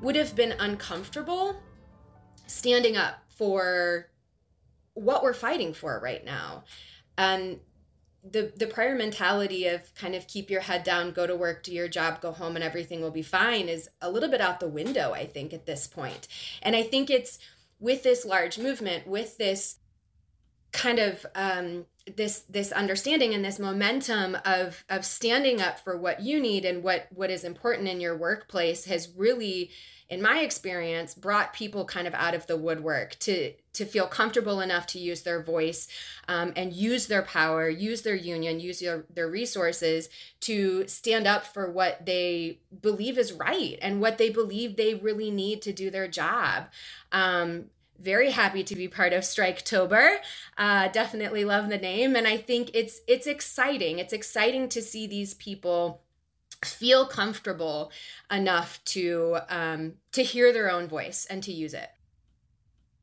would 0.00 0.16
have 0.16 0.34
been 0.34 0.52
uncomfortable 0.52 1.60
standing 2.46 2.96
up 2.96 3.16
for 3.28 4.08
what 4.94 5.22
we're 5.22 5.34
fighting 5.34 5.72
for 5.72 6.00
right 6.02 6.24
now. 6.24 6.64
And 7.16 7.60
the 8.28 8.52
the 8.56 8.66
prior 8.66 8.94
mentality 8.94 9.66
of 9.66 9.94
kind 9.94 10.14
of 10.14 10.28
keep 10.28 10.48
your 10.48 10.60
head 10.60 10.84
down, 10.84 11.12
go 11.12 11.26
to 11.26 11.34
work, 11.34 11.62
do 11.62 11.72
your 11.72 11.88
job, 11.88 12.20
go 12.20 12.30
home 12.30 12.54
and 12.54 12.64
everything 12.64 13.00
will 13.00 13.10
be 13.10 13.22
fine 13.22 13.68
is 13.68 13.88
a 14.00 14.10
little 14.10 14.28
bit 14.28 14.40
out 14.40 14.60
the 14.60 14.68
window, 14.68 15.12
I 15.12 15.26
think 15.26 15.52
at 15.52 15.66
this 15.66 15.86
point. 15.86 16.28
And 16.62 16.76
I 16.76 16.82
think 16.82 17.10
it's 17.10 17.38
with 17.80 18.04
this 18.04 18.24
large 18.24 18.58
movement, 18.58 19.08
with 19.08 19.38
this 19.38 19.78
kind 20.72 21.00
of 21.00 21.26
um, 21.34 21.86
this 22.16 22.40
this 22.48 22.72
understanding 22.72 23.34
and 23.34 23.44
this 23.44 23.58
momentum 23.58 24.36
of 24.44 24.84
of 24.90 25.04
standing 25.04 25.60
up 25.60 25.78
for 25.78 25.96
what 25.96 26.20
you 26.20 26.40
need 26.40 26.64
and 26.64 26.82
what 26.82 27.06
what 27.14 27.30
is 27.30 27.44
important 27.44 27.88
in 27.88 28.00
your 28.00 28.16
workplace 28.16 28.84
has 28.86 29.08
really 29.16 29.70
in 30.08 30.20
my 30.20 30.40
experience 30.40 31.14
brought 31.14 31.52
people 31.52 31.84
kind 31.84 32.06
of 32.06 32.14
out 32.14 32.34
of 32.34 32.46
the 32.46 32.56
woodwork 32.56 33.16
to 33.18 33.52
to 33.72 33.84
feel 33.84 34.06
comfortable 34.06 34.60
enough 34.60 34.86
to 34.86 34.98
use 34.98 35.22
their 35.22 35.42
voice 35.42 35.88
um, 36.28 36.52
and 36.56 36.72
use 36.72 37.06
their 37.06 37.22
power 37.22 37.68
use 37.68 38.02
their 38.02 38.16
union 38.16 38.58
use 38.58 38.82
your, 38.82 39.04
their 39.14 39.28
resources 39.28 40.08
to 40.42 40.86
stand 40.88 41.26
up 41.26 41.46
for 41.46 41.70
what 41.70 42.04
they 42.04 42.58
believe 42.82 43.16
is 43.16 43.32
right 43.32 43.78
and 43.80 44.00
what 44.00 44.18
they 44.18 44.28
believe 44.28 44.76
they 44.76 44.94
really 44.94 45.30
need 45.30 45.62
to 45.62 45.72
do 45.72 45.88
their 45.88 46.08
job. 46.08 46.64
Um, 47.12 47.66
very 48.02 48.30
happy 48.30 48.64
to 48.64 48.74
be 48.74 48.88
part 48.88 49.12
of 49.12 49.22
Striketober. 49.22 50.16
Uh, 50.58 50.88
definitely 50.88 51.44
love 51.44 51.68
the 51.68 51.78
name, 51.78 52.16
and 52.16 52.26
I 52.26 52.36
think 52.36 52.70
it's 52.74 53.00
it's 53.06 53.26
exciting. 53.26 53.98
It's 53.98 54.12
exciting 54.12 54.68
to 54.70 54.82
see 54.82 55.06
these 55.06 55.34
people 55.34 56.02
feel 56.64 57.06
comfortable 57.06 57.90
enough 58.30 58.80
to 58.84 59.38
um, 59.48 59.94
to 60.12 60.22
hear 60.22 60.52
their 60.52 60.70
own 60.70 60.88
voice 60.88 61.26
and 61.28 61.42
to 61.42 61.52
use 61.52 61.74
it 61.74 61.88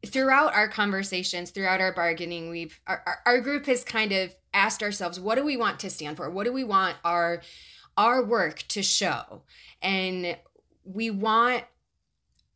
throughout 0.05 0.53
our 0.53 0.69
conversations 0.69 1.51
throughout 1.51 1.81
our 1.81 1.91
bargaining 1.91 2.49
we've 2.49 2.79
our, 2.87 3.19
our 3.25 3.41
group 3.41 3.65
has 3.65 3.83
kind 3.83 4.13
of 4.13 4.33
asked 4.53 4.81
ourselves 4.81 5.19
what 5.19 5.35
do 5.35 5.43
we 5.43 5.57
want 5.57 5.77
to 5.77 5.89
stand 5.89 6.15
for 6.15 6.29
what 6.29 6.45
do 6.45 6.53
we 6.53 6.63
want 6.63 6.95
our 7.03 7.41
our 7.97 8.23
work 8.23 8.63
to 8.69 8.81
show 8.81 9.41
and 9.81 10.37
we 10.85 11.09
want 11.09 11.65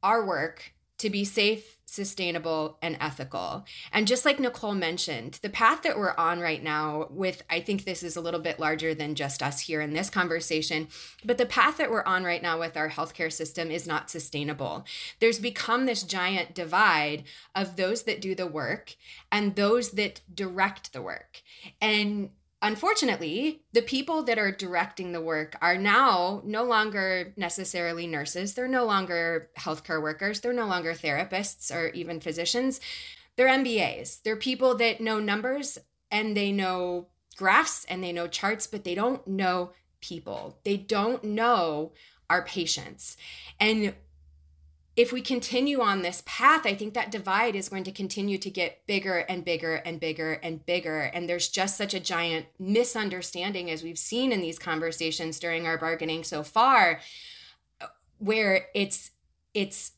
our 0.02 0.26
work 0.26 0.74
to 0.98 1.10
be 1.10 1.26
safe 1.26 1.78
sustainable, 1.94 2.78
and 2.82 2.98
ethical. 3.00 3.66
And 3.92 4.08
just 4.08 4.26
like 4.26 4.40
Nicole 4.40 4.74
mentioned, 4.74 5.40
the 5.42 5.50
path 5.50 5.84
that 5.84 5.98
we're 5.98 6.16
on 6.18 6.40
right 6.40 6.64
now, 6.64 7.08
with 7.10 7.44
I 7.50 7.60
think 7.60 7.84
this 7.84 8.04
is 8.04 8.16
a 8.16 8.22
little 8.22 8.40
bit 8.40 8.60
larger 8.60 8.94
than 8.94 9.16
just 9.16 9.44
us 9.44 9.62
here 9.62 9.82
in 9.82 9.94
this 9.94 10.10
conversation, 10.10 10.88
but 11.24 11.38
the 11.38 11.46
path 11.46 11.78
that 11.78 11.92
we're 11.92 12.04
on 12.04 12.24
right 12.24 12.42
now 12.42 12.60
with 12.60 12.76
our 12.76 12.90
healthcare 12.90 13.32
system 13.32 13.72
is 13.72 13.88
not 13.88 14.10
sustainable. 14.10 14.86
There's 15.20 15.40
become 15.40 15.86
this 15.86 16.04
giant 16.04 16.54
divide 16.54 17.24
of 17.56 17.76
those 17.76 18.04
that 18.04 18.22
do 18.22 18.36
the 18.36 18.48
work 18.48 18.96
and 19.32 19.56
those 19.56 19.92
that 19.92 20.22
direct 20.34 20.94
the 20.94 21.02
work. 21.02 21.42
And 21.82 22.32
unfortunately, 22.64 23.62
the 23.74 23.82
people 23.82 24.24
that 24.24 24.40
are 24.40 24.52
directing 24.52 25.12
the 25.12 25.22
work 25.22 25.56
are 25.62 25.78
now 25.78 26.42
no 26.46 26.64
longer 26.64 27.34
necessarily 27.36 28.08
nurses. 28.08 28.54
They're 28.54 28.68
no 28.68 28.86
longer 28.86 29.50
healthcare 29.60 30.02
workers. 30.02 30.40
They're 30.40 30.54
no 30.54 30.66
longer 30.66 30.94
therapists 30.94 31.76
or 31.76 31.90
even 31.90 32.22
physicians. 32.22 32.80
They're 33.36 33.50
MBAs. 33.50 34.24
They're 34.24 34.38
people 34.38 34.76
that 34.76 35.02
know 35.02 35.20
numbers 35.20 35.78
and 36.10 36.36
they 36.36 36.52
know 36.52 37.10
graphs 37.36 37.86
and 37.86 38.02
they 38.04 38.14
know 38.14 38.28
charts, 38.28 38.66
but 38.66 38.86
they 38.86 38.96
don't 38.96 39.28
know 39.28 39.74
people. 40.00 40.58
They 40.64 40.78
don't 40.78 41.24
know 41.24 41.92
our 42.30 42.44
patients. 42.44 43.18
And 43.60 43.94
if 44.96 45.12
we 45.12 45.22
continue 45.22 45.82
on 45.82 46.02
this 46.02 46.22
path, 46.26 46.66
I 46.66 46.76
think 46.76 46.94
that 46.94 47.10
divide 47.10 47.56
is 47.56 47.70
going 47.70 47.84
to 47.86 47.92
continue 47.92 48.38
to 48.38 48.50
get 48.50 48.86
bigger 48.86 49.18
and 49.18 49.44
bigger 49.44 49.76
and 49.76 50.00
bigger 50.00 50.34
and 50.34 50.64
bigger. 50.66 51.02
And 51.02 51.28
there's 51.28 51.48
just 51.48 51.78
such 51.78 51.96
a 51.96 52.00
giant 52.00 52.46
misunderstanding, 52.60 53.72
as 53.72 53.82
we've 53.84 53.98
seen 53.98 54.32
in 54.32 54.42
these 54.42 54.60
conversations 54.60 55.40
during 55.40 55.66
our 55.66 55.80
bargaining 55.80 56.24
so 56.24 56.44
far, 56.44 57.00
where 58.20 58.68
it's, 58.76 59.10
it's, 59.56 59.94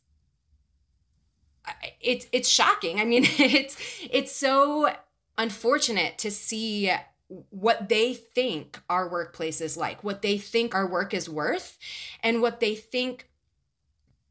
it's 1.99 2.27
it's 2.31 2.49
shocking. 2.49 2.99
I 2.99 3.05
mean, 3.05 3.25
it's 3.39 3.77
it's 4.09 4.31
so 4.31 4.93
unfortunate 5.37 6.17
to 6.19 6.31
see 6.31 6.91
what 7.49 7.89
they 7.89 8.13
think 8.13 8.79
our 8.89 9.09
workplace 9.09 9.61
is 9.61 9.75
like, 9.75 10.03
what 10.03 10.21
they 10.21 10.37
think 10.37 10.75
our 10.75 10.87
work 10.87 11.13
is 11.13 11.29
worth, 11.29 11.77
and 12.21 12.41
what 12.41 12.59
they 12.59 12.75
think 12.75 13.27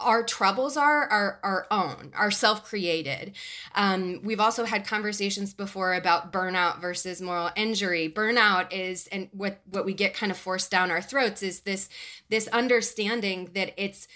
our 0.01 0.25
troubles 0.25 0.77
are 0.77 1.09
our 1.09 1.41
our 1.43 1.67
own 1.71 2.13
our 2.15 2.31
self-created. 2.31 3.33
Um, 3.75 4.21
we've 4.25 4.41
also 4.41 4.65
had 4.65 4.87
conversations 4.87 5.55
before 5.55 5.95
about 5.95 6.33
burnout 6.33 6.81
versus 6.81 7.23
moral 7.23 7.51
injury. 7.55 8.13
Burnout 8.15 8.73
is 8.73 9.07
and 9.09 9.29
what 9.33 9.61
what 9.71 9.85
we 9.85 9.95
get 9.95 10.15
kind 10.15 10.33
of 10.33 10.39
forced 10.39 10.71
down 10.71 10.91
our 10.91 11.03
throats 11.03 11.43
is 11.43 11.61
this 11.61 11.89
this 12.29 12.49
understanding 12.49 13.51
that 13.55 13.73
it's 13.77 14.09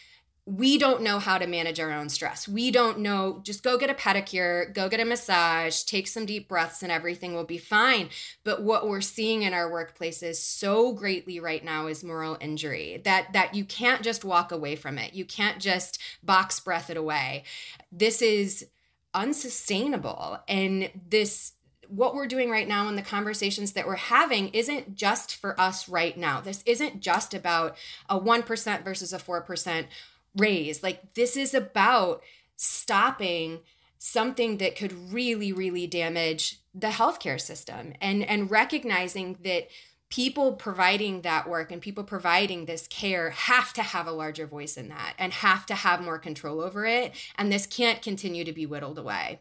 we 0.49 0.79
don't 0.79 1.03
know 1.03 1.19
how 1.19 1.37
to 1.37 1.47
manage 1.47 1.79
our 1.79 1.93
own 1.93 2.09
stress. 2.09 2.49
We 2.49 2.71
don't 2.71 3.01
know, 3.01 3.41
just 3.43 3.63
go 3.63 3.77
get 3.77 3.91
a 3.91 3.95
pedicure, 3.95 4.73
go 4.73 4.89
get 4.89 4.99
a 4.99 5.05
massage, 5.05 5.83
take 5.83 6.09
some 6.09 6.25
deep 6.25 6.49
breaths, 6.49 6.83
and 6.83 6.91
everything 6.91 7.35
will 7.35 7.45
be 7.45 7.59
fine. 7.59 8.09
But 8.45 8.63
what 8.63 8.89
we're 8.89 9.03
seeing 9.03 9.43
in 9.43 9.53
our 9.53 9.71
workplaces 9.71 10.37
so 10.37 10.95
greatly 10.95 11.39
right 11.39 11.63
now 11.63 11.87
is 11.87 12.03
moral 12.03 12.39
injury 12.41 13.03
that 13.05 13.35
that 13.35 13.55
you 13.55 13.67
can't 13.67 14.03
just 14.03 14.25
walk 14.25 14.51
away 14.51 14.75
from 14.75 14.97
it. 14.97 15.13
You 15.13 15.27
can't 15.27 15.61
just 15.61 16.01
box 16.23 16.59
breath 16.61 16.89
it 16.89 16.97
away. 16.97 17.45
This 17.93 18.23
is 18.23 18.67
unsustainable. 19.13 20.39
And 20.49 20.91
this 21.11 21.53
what 21.89 22.15
we're 22.15 22.27
doing 22.27 22.51
right 22.51 22.69
now 22.69 22.89
and 22.89 22.97
the 22.97 23.03
conversations 23.03 23.73
that 23.73 23.87
we're 23.87 23.97
having 23.97 24.49
isn't 24.49 24.95
just 24.95 25.35
for 25.35 25.59
us 25.59 25.89
right 25.89 26.17
now. 26.17 26.41
This 26.41 26.63
isn't 26.67 27.01
just 27.01 27.33
about 27.33 27.77
a 28.09 28.21
1% 28.21 28.85
versus 28.85 29.13
a 29.15 29.19
4% 29.19 29.87
raise. 30.37 30.83
Like 30.83 31.15
this 31.15 31.37
is 31.37 31.55
about 31.55 32.23
stopping 32.57 33.61
something 33.99 34.59
that 34.59 34.77
could 34.77 35.13
really 35.13 35.53
really 35.53 35.87
damage 35.87 36.61
the 36.75 36.89
healthcare 36.89 37.41
system 37.41 37.93
and 38.01 38.23
and 38.23 38.51
recognizing 38.51 39.37
that 39.43 39.69
people 40.11 40.55
providing 40.55 41.23
that 41.23 41.49
work 41.49 41.71
and 41.71 41.83
people 41.83 42.05
providing 42.05 42.65
this 42.65 42.87
care 42.87 43.31
have 43.31 43.73
to 43.75 43.83
have 43.83 44.07
a 44.07 44.13
larger 44.13 44.47
voice 44.47 44.77
in 44.77 44.89
that 44.89 45.15
and 45.19 45.33
have 45.33 45.67
to 45.67 45.75
have 45.75 46.03
more 46.03 46.19
control 46.19 46.61
over 46.61 46.87
it. 46.87 47.13
And 47.37 47.53
this 47.53 47.67
can't 47.67 48.01
continue 48.01 48.45
to 48.45 48.53
be 48.53 48.65
whittled 48.65 48.99
away. 48.99 49.41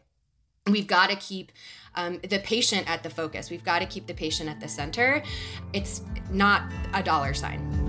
We've 0.66 0.86
got 0.86 1.08
to 1.08 1.16
keep 1.16 1.52
um, 1.94 2.20
the 2.20 2.40
patient 2.40 2.88
at 2.90 3.02
the 3.02 3.10
focus. 3.10 3.48
We've 3.48 3.64
got 3.64 3.78
to 3.78 3.86
keep 3.86 4.06
the 4.06 4.14
patient 4.14 4.50
at 4.50 4.60
the 4.60 4.68
center. 4.68 5.22
It's 5.72 6.02
not 6.30 6.70
a 6.92 7.02
dollar 7.02 7.32
sign 7.32 7.87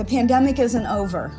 the 0.00 0.06
pandemic 0.06 0.58
isn't 0.58 0.86
over. 0.86 1.30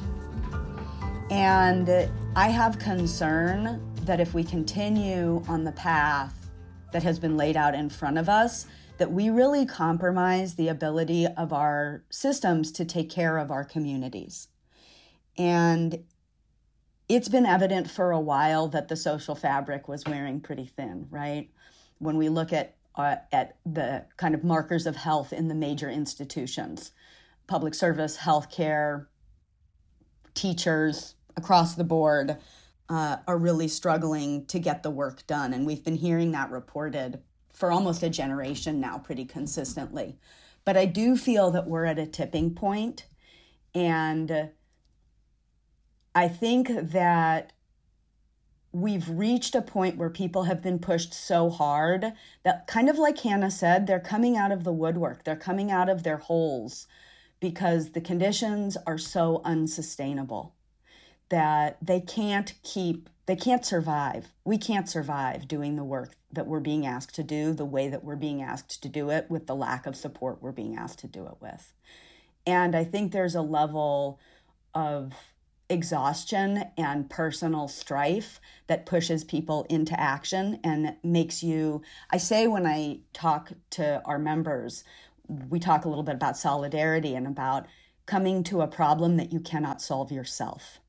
And 1.32 1.89
I 2.36 2.50
have 2.50 2.78
concern 2.78 3.82
that 4.04 4.19
if 4.19 4.36
we 4.36 4.43
continue 4.43 5.41
on 5.47 5.63
the 5.63 5.71
path 5.71 6.52
that 6.91 7.02
has 7.02 7.17
been 7.17 7.38
laid 7.38 7.58
out 7.58 7.74
in 7.74 7.89
front 7.89 8.19
of 8.19 8.30
us, 8.30 8.67
that 9.00 9.12
we 9.12 9.32
really 9.32 9.65
compromise 9.65 10.54
the 10.54 10.67
ability 10.67 11.26
of 11.26 11.52
our 11.52 12.04
systems 12.12 12.71
to 12.74 12.86
take 12.86 13.10
care 13.10 13.39
of 13.39 13.50
our 13.50 13.63
communities. 13.63 14.47
And 15.39 16.04
it's 17.10 17.30
been 17.30 17.47
evident 17.47 17.89
for 17.89 18.12
a 18.12 18.19
while 18.19 18.67
that 18.67 18.89
the 18.89 18.95
social 18.95 19.34
fabric 19.34 19.88
was 19.88 20.06
wearing 20.06 20.39
pretty 20.39 20.67
thin, 20.67 21.08
right? 21.10 21.50
When 21.97 22.15
we 22.15 22.30
look 22.30 22.54
at 22.54 22.76
uh, 22.93 23.15
at 23.32 23.56
the 23.65 24.06
kind 24.17 24.36
of 24.36 24.43
markers 24.43 24.86
of 24.86 24.97
health 24.97 25.34
in 25.34 25.47
the 25.47 25.56
major 25.56 25.89
institutions, 25.89 26.91
public 27.52 27.74
service, 27.74 28.16
healthcare, 28.16 29.08
teachers 30.34 31.16
across 31.36 31.76
the 31.76 31.84
board 31.84 32.38
uh, 32.88 33.18
are 33.28 33.38
really 33.38 33.68
struggling 33.68 34.46
to 34.46 34.58
get 34.58 34.84
the 34.84 34.90
work 34.90 35.28
done. 35.28 35.54
And 35.54 35.66
we've 35.66 35.84
been 35.84 35.98
hearing 35.98 36.32
that 36.32 36.50
reported 36.50 37.20
for 37.52 37.70
almost 37.70 38.04
a 38.04 38.10
generation 38.10 38.80
now, 38.80 39.00
pretty 39.00 39.26
consistently. 39.26 40.18
But 40.64 40.78
I 40.78 40.86
do 40.86 41.18
feel 41.18 41.52
that 41.52 41.68
we're 41.68 41.84
at 41.84 42.00
a 42.00 42.06
tipping 42.06 42.56
point, 42.56 43.08
and 43.76 44.52
I 46.16 46.30
think 46.30 46.70
that 46.70 47.52
we've 48.72 49.10
reached 49.10 49.56
a 49.56 49.62
point 49.62 49.98
where 49.98 50.10
people 50.10 50.44
have 50.44 50.62
been 50.62 50.80
pushed 50.80 51.14
so 51.14 51.50
hard 51.50 52.14
that, 52.44 52.66
kind 52.68 52.90
of 52.90 52.98
like 52.98 53.20
Hannah 53.20 53.52
said, 53.52 53.88
they're 53.88 54.00
coming 54.00 54.38
out 54.38 54.54
of 54.54 54.64
the 54.64 54.72
woodwork, 54.72 55.26
they're 55.26 55.36
coming 55.36 55.70
out 55.70 55.90
of 55.90 56.04
their 56.04 56.16
holes 56.16 56.88
because 57.42 57.90
the 57.90 58.00
conditions 58.00 58.78
are 58.88 58.98
so 58.98 59.42
unsustainable 59.44 60.56
that 61.28 61.78
they 61.82 62.00
can't 62.00 62.54
keep 62.64 63.10
they 63.28 63.36
can't 63.36 63.66
survive. 63.66 64.34
We 64.44 64.58
can't 64.58 64.90
survive 64.90 65.48
doing 65.48 65.76
the 65.76 65.84
work 65.84 66.16
that 66.34 66.48
we're 66.48 66.60
being 66.60 66.86
asked 66.86 67.16
to 67.16 67.24
do 67.24 67.54
the 67.54 67.66
way 67.66 67.88
that 67.88 68.04
we're 68.04 68.16
being 68.16 68.42
asked 68.42 68.82
to 68.84 68.90
do 68.90 69.10
it 69.10 69.30
with 69.30 69.48
the 69.48 69.56
lack 69.56 69.86
of 69.86 69.96
support 69.96 70.42
we're 70.42 70.52
being 70.52 70.76
asked 70.76 71.00
to 71.00 71.08
do 71.08 71.26
it 71.26 71.36
with. 71.42 71.74
And 72.46 72.76
i 72.76 72.84
think 72.84 73.12
there's 73.12 73.36
a 73.36 73.42
level 73.42 74.20
of 74.74 75.14
exhaustion 75.70 76.66
and 76.78 77.10
personal 77.10 77.70
strife 77.70 78.42
that 78.68 78.86
pushes 78.86 79.24
people 79.24 79.66
into 79.70 79.98
action 79.98 80.60
and 80.66 80.96
makes 81.02 81.42
you 81.42 81.82
i 82.10 82.18
say 82.18 82.46
when 82.46 82.66
i 82.66 83.00
talk 83.14 83.54
to 83.70 84.02
our 84.04 84.20
members 84.20 84.84
we 85.50 85.60
talk 85.60 85.86
a 85.86 85.89
little 85.89 86.04
bit 86.04 86.15
about 86.15 86.38
solidarity 86.38 87.15
and 87.15 87.26
about 87.26 87.67
coming 88.06 88.44
to 88.44 88.62
a 88.62 88.67
problem 88.67 89.17
that 89.17 89.32
you 89.32 89.39
cannot 89.39 89.82
solve 89.82 90.12
yourself. 90.12 90.80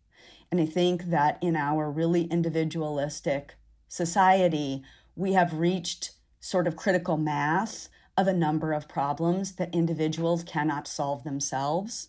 And 0.51 0.61
I 0.61 0.67
think 0.67 1.05
that 1.05 1.39
in 1.41 1.57
our 1.57 1.91
really 1.91 2.25
individualistic 2.25 3.55
society, 3.89 4.83
we 5.15 5.33
have 5.33 5.55
reached 5.55 6.13
sort 6.41 6.67
of 6.67 6.77
critical 6.77 7.17
mass 7.17 7.89
of 8.17 8.27
a 8.27 8.35
number 8.35 8.73
of 8.73 8.89
problems 8.89 9.53
that 9.53 9.75
individuals 9.75 10.43
cannot 10.43 10.87
solve 10.87 11.25
themselves. 11.25 12.09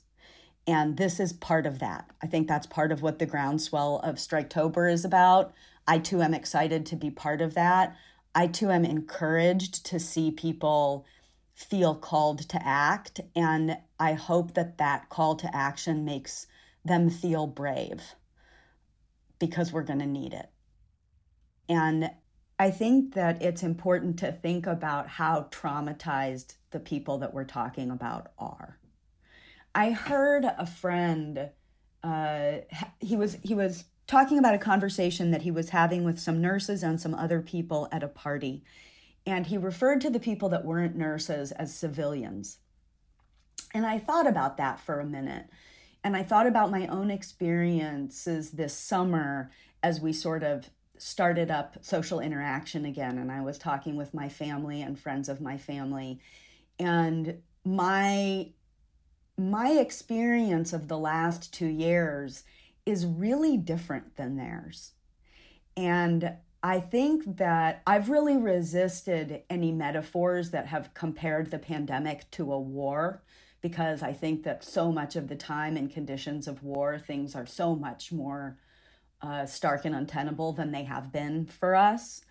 And 0.65 0.97
this 0.97 1.19
is 1.19 1.33
part 1.33 1.65
of 1.65 1.79
that. 1.79 2.09
I 2.21 2.27
think 2.27 2.47
that's 2.47 2.67
part 2.67 2.91
of 2.91 3.01
what 3.01 3.19
the 3.19 3.25
groundswell 3.25 3.99
of 3.99 4.15
Striketober 4.15 4.91
is 4.91 5.05
about. 5.05 5.53
I 5.87 5.99
too 5.99 6.21
am 6.21 6.33
excited 6.33 6.85
to 6.87 6.95
be 6.95 7.11
part 7.11 7.41
of 7.41 7.53
that. 7.53 7.95
I 8.33 8.47
too 8.47 8.71
am 8.71 8.85
encouraged 8.85 9.85
to 9.87 9.99
see 9.99 10.31
people 10.31 11.05
feel 11.53 11.95
called 11.95 12.39
to 12.49 12.59
act. 12.65 13.21
And 13.35 13.77
I 13.99 14.13
hope 14.13 14.53
that 14.55 14.77
that 14.77 15.09
call 15.09 15.35
to 15.37 15.55
action 15.55 16.05
makes 16.05 16.47
them 16.83 17.09
feel 17.09 17.47
brave 17.47 18.01
because 19.39 19.71
we're 19.71 19.83
going 19.83 19.99
to 19.99 20.05
need 20.05 20.33
it. 20.33 20.49
And 21.69 22.11
I 22.59 22.71
think 22.71 23.13
that 23.15 23.41
it's 23.41 23.63
important 23.63 24.19
to 24.19 24.31
think 24.31 24.67
about 24.67 25.07
how 25.07 25.47
traumatized 25.51 26.55
the 26.71 26.79
people 26.79 27.17
that 27.19 27.33
we're 27.33 27.43
talking 27.45 27.89
about 27.89 28.31
are. 28.37 28.77
I 29.75 29.91
heard 29.91 30.45
a 30.45 30.65
friend 30.65 31.49
uh, 32.03 32.57
he 32.99 33.15
was 33.15 33.37
he 33.43 33.55
was 33.55 33.85
talking 34.07 34.37
about 34.37 34.53
a 34.53 34.59
conversation 34.59 35.31
that 35.31 35.43
he 35.43 35.51
was 35.51 35.69
having 35.69 36.03
with 36.03 36.19
some 36.19 36.41
nurses 36.41 36.83
and 36.83 36.99
some 36.99 37.15
other 37.15 37.41
people 37.41 37.87
at 37.91 38.03
a 38.03 38.07
party 38.07 38.63
and 39.25 39.47
he 39.47 39.57
referred 39.57 40.01
to 40.01 40.09
the 40.09 40.19
people 40.19 40.49
that 40.49 40.65
weren't 40.65 40.95
nurses 40.95 41.51
as 41.53 41.73
civilians. 41.73 42.57
And 43.73 43.85
I 43.85 43.99
thought 43.99 44.27
about 44.27 44.57
that 44.57 44.79
for 44.79 44.99
a 44.99 45.05
minute. 45.05 45.47
And 46.03 46.17
I 46.17 46.23
thought 46.23 46.47
about 46.47 46.71
my 46.71 46.87
own 46.87 47.09
experiences 47.09 48.51
this 48.51 48.73
summer 48.73 49.51
as 49.81 50.01
we 50.01 50.11
sort 50.13 50.43
of 50.43 50.69
started 50.97 51.49
up 51.49 51.77
social 51.81 52.19
interaction 52.19 52.85
again. 52.85 53.17
And 53.17 53.31
I 53.31 53.41
was 53.41 53.57
talking 53.57 53.95
with 53.95 54.13
my 54.13 54.29
family 54.29 54.81
and 54.81 54.99
friends 54.99 55.29
of 55.29 55.41
my 55.41 55.57
family. 55.57 56.19
And 56.79 57.41
my 57.65 58.49
my 59.35 59.71
experience 59.71 60.73
of 60.73 60.87
the 60.87 60.97
last 60.97 61.51
two 61.51 61.67
years 61.67 62.43
is 62.85 63.05
really 63.05 63.57
different 63.57 64.15
than 64.15 64.35
theirs. 64.35 64.91
And 65.75 66.33
I 66.65 66.79
think 66.79 67.37
that 67.37 67.81
I've 67.85 68.09
really 68.09 68.37
resisted 68.37 69.43
any 69.49 69.73
metaphors 69.73 70.51
that 70.51 70.67
have 70.67 70.93
compared 70.93 71.51
the 71.51 71.59
pandemic 71.59 72.31
to 72.31 72.53
a 72.53 72.59
war 72.59 73.21
because 73.59 74.01
I 74.01 74.13
think 74.13 74.43
that 74.43 74.63
so 74.63 74.89
much 74.89 75.17
of 75.17 75.27
the 75.27 75.35
time 75.35 75.75
in 75.75 75.89
conditions 75.89 76.47
of 76.47 76.63
war, 76.63 76.97
things 76.97 77.35
are 77.35 77.45
so 77.45 77.75
much 77.75 78.13
more 78.13 78.57
uh, 79.21 79.45
stark 79.45 79.83
and 79.83 79.93
untenable 79.93 80.53
than 80.53 80.71
they 80.71 80.83
have 80.83 81.11
been 81.11 81.47
for 81.47 81.75
us. 81.75 82.21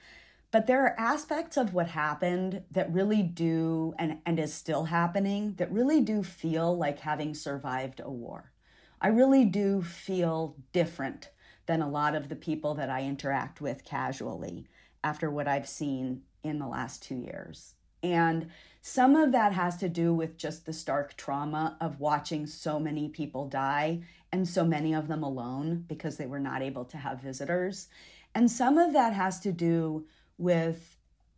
But 0.50 0.66
there 0.66 0.84
are 0.84 0.98
aspects 0.98 1.58
of 1.58 1.74
what 1.74 1.88
happened 1.88 2.62
that 2.70 2.92
really 2.92 3.22
do, 3.22 3.94
and, 3.98 4.18
and 4.24 4.38
is 4.38 4.52
still 4.52 4.84
happening, 4.84 5.54
that 5.56 5.72
really 5.72 6.00
do 6.00 6.22
feel 6.22 6.76
like 6.76 7.00
having 7.00 7.34
survived 7.34 8.00
a 8.02 8.10
war. 8.10 8.52
I 9.00 9.08
really 9.08 9.44
do 9.44 9.82
feel 9.82 10.56
different 10.72 11.30
than 11.66 11.82
a 11.82 11.88
lot 11.88 12.14
of 12.14 12.28
the 12.28 12.36
people 12.36 12.74
that 12.74 12.90
I 12.90 13.02
interact 13.02 13.60
with 13.60 13.84
casually 13.84 14.66
after 15.04 15.30
what 15.30 15.48
I've 15.48 15.68
seen 15.68 16.22
in 16.42 16.58
the 16.58 16.66
last 16.66 17.02
two 17.02 17.16
years. 17.16 17.74
And 18.02 18.50
some 18.80 19.14
of 19.14 19.32
that 19.32 19.52
has 19.52 19.76
to 19.78 19.88
do 19.88 20.12
with 20.12 20.36
just 20.36 20.66
the 20.66 20.72
stark 20.72 21.16
trauma 21.16 21.76
of 21.80 22.00
watching 22.00 22.46
so 22.46 22.80
many 22.80 23.08
people 23.08 23.46
die 23.46 24.02
and 24.32 24.48
so 24.48 24.64
many 24.64 24.92
of 24.92 25.08
them 25.08 25.22
alone 25.22 25.84
because 25.86 26.16
they 26.16 26.26
were 26.26 26.40
not 26.40 26.62
able 26.62 26.84
to 26.86 26.96
have 26.96 27.20
visitors. 27.20 27.88
And 28.34 28.50
some 28.50 28.78
of 28.78 28.92
that 28.94 29.12
has 29.12 29.38
to 29.40 29.52
do 29.52 30.06
with 30.38 30.96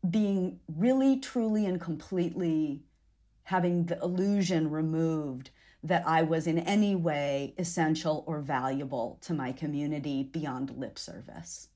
being 0.09 0.61
really, 0.69 1.19
truly, 1.19 1.67
and 1.67 1.81
completely 1.81 2.83
having 3.45 3.87
the 3.87 3.99
illusion 4.01 4.71
removed 4.71 5.51
that 5.85 6.03
I 6.07 6.23
was 6.23 6.47
in 6.47 6.59
any 6.59 6.97
way 6.97 7.55
essential 7.59 8.25
or 8.27 8.40
valuable 8.40 9.18
to 9.23 9.35
my 9.35 9.53
community 9.53 10.23
beyond 10.25 10.70
lip 10.77 10.99
service. 10.99 11.68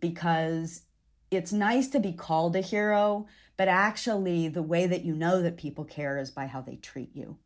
Because 0.00 0.82
it's 1.30 1.52
nice 1.52 1.88
to 1.88 2.00
be 2.00 2.12
called 2.12 2.56
a 2.56 2.60
hero, 2.60 3.26
but 3.56 3.68
actually, 3.68 4.48
the 4.48 4.62
way 4.62 4.86
that 4.86 5.04
you 5.04 5.14
know 5.14 5.40
that 5.42 5.56
people 5.56 5.84
care 5.84 6.18
is 6.18 6.30
by 6.30 6.46
how 6.46 6.60
they 6.60 6.76
treat 6.76 7.14
you. 7.14 7.38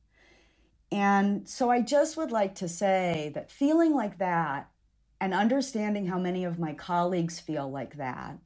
And 0.91 1.49
so 1.49 1.71
I 1.71 1.81
just 1.81 2.17
would 2.17 2.31
like 2.31 2.55
to 2.57 2.69
say 2.69 3.33
that 3.35 3.51
feeling 3.51 3.95
like 3.95 4.19
that 4.19 4.69
and 5.21 5.33
understanding 5.33 6.07
how 6.07 6.19
many 6.19 6.45
of 6.45 6.59
my 6.59 6.75
colleagues 6.75 7.41
feel 7.41 7.71
like 7.71 7.97
that, 7.97 8.39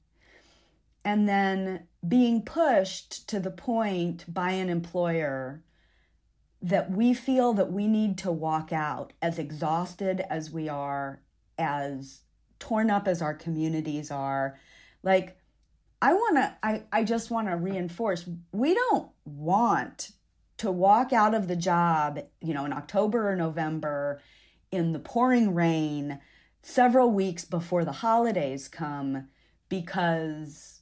and 1.05 1.29
then 1.29 1.87
being 2.07 2.43
pushed 2.43 3.29
to 3.29 3.41
the 3.41 3.51
point 3.51 4.33
by 4.33 4.51
an 4.51 4.69
employer 4.69 5.63
that 6.67 6.91
we 6.91 7.15
feel 7.15 7.53
that 7.53 7.71
we 7.71 7.87
need 7.87 8.19
to 8.19 8.33
walk 8.33 8.73
out 8.73 9.13
as 9.23 9.39
exhausted 9.39 10.21
as 10.29 10.51
we 10.51 10.69
are, 10.69 11.21
as 11.57 12.23
torn 12.59 12.91
up 12.91 13.07
as 13.07 13.23
our 13.23 13.35
communities 13.35 14.11
are. 14.11 14.59
Like, 15.05 15.39
I 16.03 16.13
want 16.13 16.37
to, 16.39 16.57
I, 16.65 16.83
I 16.93 17.05
just 17.05 17.31
want 17.31 17.47
to 17.47 17.57
reinforce 17.57 18.29
we 18.51 18.75
don't 18.75 19.09
want 19.25 20.11
to 20.59 20.73
walk 20.73 21.13
out 21.13 21.35
of 21.35 21.47
the 21.47 21.55
job, 21.55 22.19
you 22.41 22.53
know, 22.53 22.65
in 22.65 22.73
October 22.73 23.31
or 23.31 23.37
November 23.37 24.21
in 24.73 24.93
the 24.93 24.99
pouring 24.99 25.55
rain 25.55 26.19
several 26.63 27.13
weeks 27.13 27.45
before 27.45 27.85
the 27.85 27.93
holidays 27.93 28.67
come 28.67 29.29
because 29.69 30.76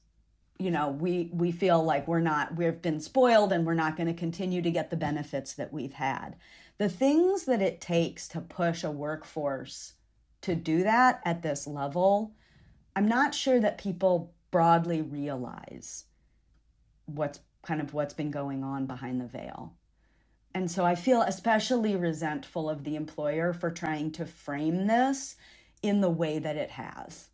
you 0.64 0.70
know 0.70 0.88
we 0.88 1.30
we 1.32 1.52
feel 1.52 1.84
like 1.84 2.08
we're 2.08 2.20
not 2.20 2.56
we've 2.56 2.82
been 2.82 3.00
spoiled 3.00 3.52
and 3.52 3.66
we're 3.66 3.74
not 3.74 3.96
going 3.96 4.06
to 4.08 4.14
continue 4.14 4.62
to 4.62 4.70
get 4.70 4.90
the 4.90 4.96
benefits 4.96 5.54
that 5.54 5.72
we've 5.72 5.94
had 5.94 6.36
the 6.78 6.88
things 6.88 7.44
that 7.44 7.62
it 7.62 7.80
takes 7.80 8.28
to 8.28 8.40
push 8.40 8.84
a 8.84 8.90
workforce 8.90 9.94
to 10.42 10.54
do 10.54 10.82
that 10.82 11.20
at 11.24 11.42
this 11.42 11.66
level 11.66 12.32
i'm 12.96 13.08
not 13.08 13.34
sure 13.34 13.60
that 13.60 13.78
people 13.78 14.32
broadly 14.50 15.02
realize 15.02 16.04
what's 17.06 17.40
kind 17.62 17.80
of 17.80 17.94
what's 17.94 18.14
been 18.14 18.30
going 18.30 18.62
on 18.62 18.86
behind 18.86 19.20
the 19.20 19.26
veil. 19.26 19.74
And 20.54 20.70
so 20.70 20.84
I 20.84 20.94
feel 20.94 21.22
especially 21.22 21.96
resentful 21.96 22.70
of 22.70 22.84
the 22.84 22.94
employer 22.96 23.52
for 23.52 23.70
trying 23.70 24.12
to 24.12 24.26
frame 24.26 24.86
this 24.86 25.36
in 25.82 26.00
the 26.00 26.10
way 26.10 26.38
that 26.38 26.56
it 26.56 26.70
has. 26.70 27.28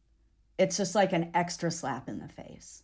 It's 0.58 0.78
just 0.78 0.94
like 0.94 1.12
an 1.12 1.30
extra 1.34 1.70
slap 1.70 2.08
in 2.08 2.18
the 2.20 2.28
face. 2.28 2.82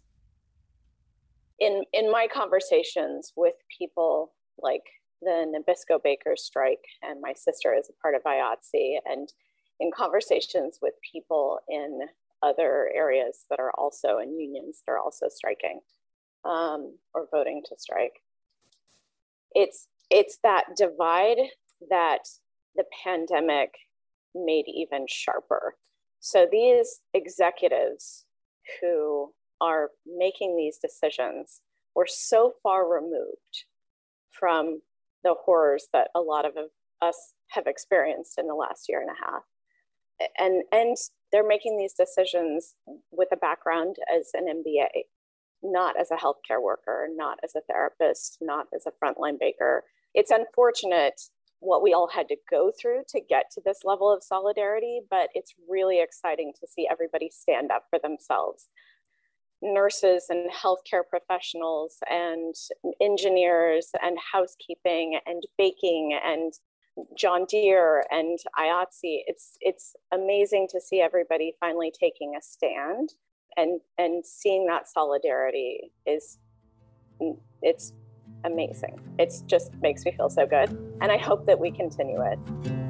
In 1.59 1.85
in 1.93 2.11
my 2.11 2.29
conversations 2.33 3.33
with 3.37 3.55
people 3.77 4.33
like 4.59 4.83
the 5.23 5.47
Nabisco 5.51 6.03
Bakers 6.03 6.43
strike, 6.43 6.85
and 7.03 7.21
my 7.21 7.33
sister 7.33 7.75
is 7.75 7.89
a 7.89 8.01
part 8.03 8.15
of 8.15 8.23
IATSE, 8.25 8.99
and 9.07 9.33
in 9.81 9.91
conversations 9.91 10.79
with 10.83 10.95
people 11.13 11.59
in 11.69 12.01
other 12.43 12.91
areas 12.95 13.47
that 13.51 13.59
are 13.59 13.73
also 13.77 14.19
in 14.19 14.39
unions 14.39 14.83
that 14.87 14.93
are 14.93 14.99
also 14.99 15.27
striking 15.29 15.81
um, 16.45 16.97
or 17.15 17.27
voting 17.31 17.63
to 17.69 17.77
strike. 17.77 18.23
It's 19.55 19.89
it's 20.11 20.39
that 20.43 20.65
divide 20.77 21.39
that 21.91 22.29
the 22.77 22.85
pandemic 23.05 23.75
made 24.35 24.67
even 24.69 25.07
sharper. 25.09 25.75
So 26.21 26.47
these 26.51 27.01
executives 27.15 28.27
who 28.81 29.33
are 29.61 29.91
making 30.07 30.57
these 30.57 30.79
decisions 30.79 31.61
were 31.95 32.07
so 32.09 32.53
far 32.63 32.89
removed 32.89 33.65
from 34.31 34.81
the 35.25 35.35
horrors 35.45 35.89
that 35.93 36.09
a 36.15 36.21
lot 36.21 36.45
of 36.45 36.53
us 37.01 37.35
have 37.49 37.67
experienced 37.67 38.39
in 38.39 38.47
the 38.47 38.55
last 38.55 38.87
year 38.89 39.01
and 39.01 39.11
a 39.11 39.27
half 39.27 39.43
and 40.39 40.63
and 40.73 40.97
they're 41.33 41.47
making 41.47 41.77
these 41.77 41.93
decisions 41.93 42.75
with 43.11 43.29
a 43.33 43.37
background 43.37 43.97
as 44.15 44.31
an 44.35 44.47
MBA, 44.47 45.03
not 45.63 45.99
as 46.01 46.11
a 46.11 46.17
healthcare 46.17 46.63
worker, 46.63 47.09
not 47.15 47.39
as 47.43 47.55
a 47.57 47.61
therapist, 47.69 48.39
not 48.41 48.67
as 48.75 48.85
a 48.87 48.93
frontline 49.05 49.39
baker. 49.39 49.85
It's 50.15 50.31
unfortunate 50.31 51.21
what 51.61 51.83
we 51.83 51.93
all 51.93 52.09
had 52.09 52.29
to 52.29 52.37
go 52.49 52.71
through 52.81 53.03
to 53.09 53.21
get 53.21 53.47
to 53.53 53.61
this 53.65 53.81
level 53.85 54.13
of 54.13 54.23
solidarity, 54.23 55.01
but 55.11 55.29
it's 55.35 55.55
really 55.69 56.01
exciting 56.01 56.53
to 56.61 56.67
see 56.67 56.87
everybody 56.89 57.29
stand 57.29 57.71
up 57.73 57.85
for 57.91 57.99
themselves. 57.99 58.69
Nurses 59.63 60.27
and 60.29 60.51
healthcare 60.51 61.03
professionals 61.09 61.99
and 62.11 62.55
engineers 63.01 63.91
and 64.03 64.19
housekeeping 64.33 65.19
and 65.27 65.43
baking 65.57 66.19
and 66.25 66.53
John 67.17 67.45
Deere 67.47 68.05
and 68.11 68.39
IATSE. 68.59 69.23
It's 69.27 69.57
it's 69.61 69.95
amazing 70.13 70.69
to 70.73 70.81
see 70.81 71.01
everybody 71.01 71.55
finally 71.61 71.93
taking 71.99 72.35
a 72.37 72.43
stand 72.43 73.15
and 73.57 73.81
and 73.99 74.25
seeing 74.25 74.67
that 74.67 74.89
solidarity 74.89 75.93
is 76.07 76.39
it's 77.63 77.93
amazing. 78.45 79.01
It's 79.19 79.43
just 79.43 79.73
makes 79.83 80.05
me 80.05 80.13
feel 80.13 80.31
so 80.31 80.47
good. 80.47 80.71
And 81.01 81.11
I 81.11 81.19
hope 81.19 81.47
that 81.47 81.59
we 81.59 81.71
continue 81.71 82.21
it. 82.23 82.86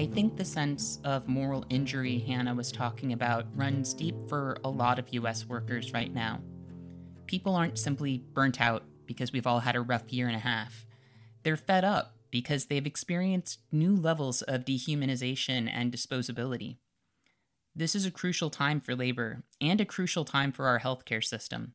I 0.00 0.06
think 0.06 0.36
the 0.36 0.44
sense 0.46 0.98
of 1.04 1.28
moral 1.28 1.66
injury 1.68 2.18
Hannah 2.18 2.54
was 2.54 2.72
talking 2.72 3.12
about 3.12 3.44
runs 3.54 3.92
deep 3.92 4.16
for 4.28 4.56
a 4.64 4.70
lot 4.70 4.98
of 4.98 5.12
US 5.12 5.46
workers 5.46 5.92
right 5.92 6.12
now 6.12 6.40
people 7.30 7.54
aren't 7.54 7.78
simply 7.78 8.24
burnt 8.34 8.60
out 8.60 8.82
because 9.06 9.32
we've 9.32 9.46
all 9.46 9.60
had 9.60 9.76
a 9.76 9.80
rough 9.80 10.12
year 10.12 10.26
and 10.26 10.34
a 10.34 10.40
half. 10.40 10.84
They're 11.44 11.56
fed 11.56 11.84
up 11.84 12.16
because 12.32 12.66
they've 12.66 12.86
experienced 12.86 13.60
new 13.70 13.94
levels 13.94 14.42
of 14.42 14.64
dehumanization 14.64 15.70
and 15.72 15.92
disposability. 15.92 16.78
This 17.72 17.94
is 17.94 18.04
a 18.04 18.10
crucial 18.10 18.50
time 18.50 18.80
for 18.80 18.96
labor 18.96 19.44
and 19.60 19.80
a 19.80 19.84
crucial 19.84 20.24
time 20.24 20.50
for 20.50 20.66
our 20.66 20.80
healthcare 20.80 21.22
system. 21.22 21.74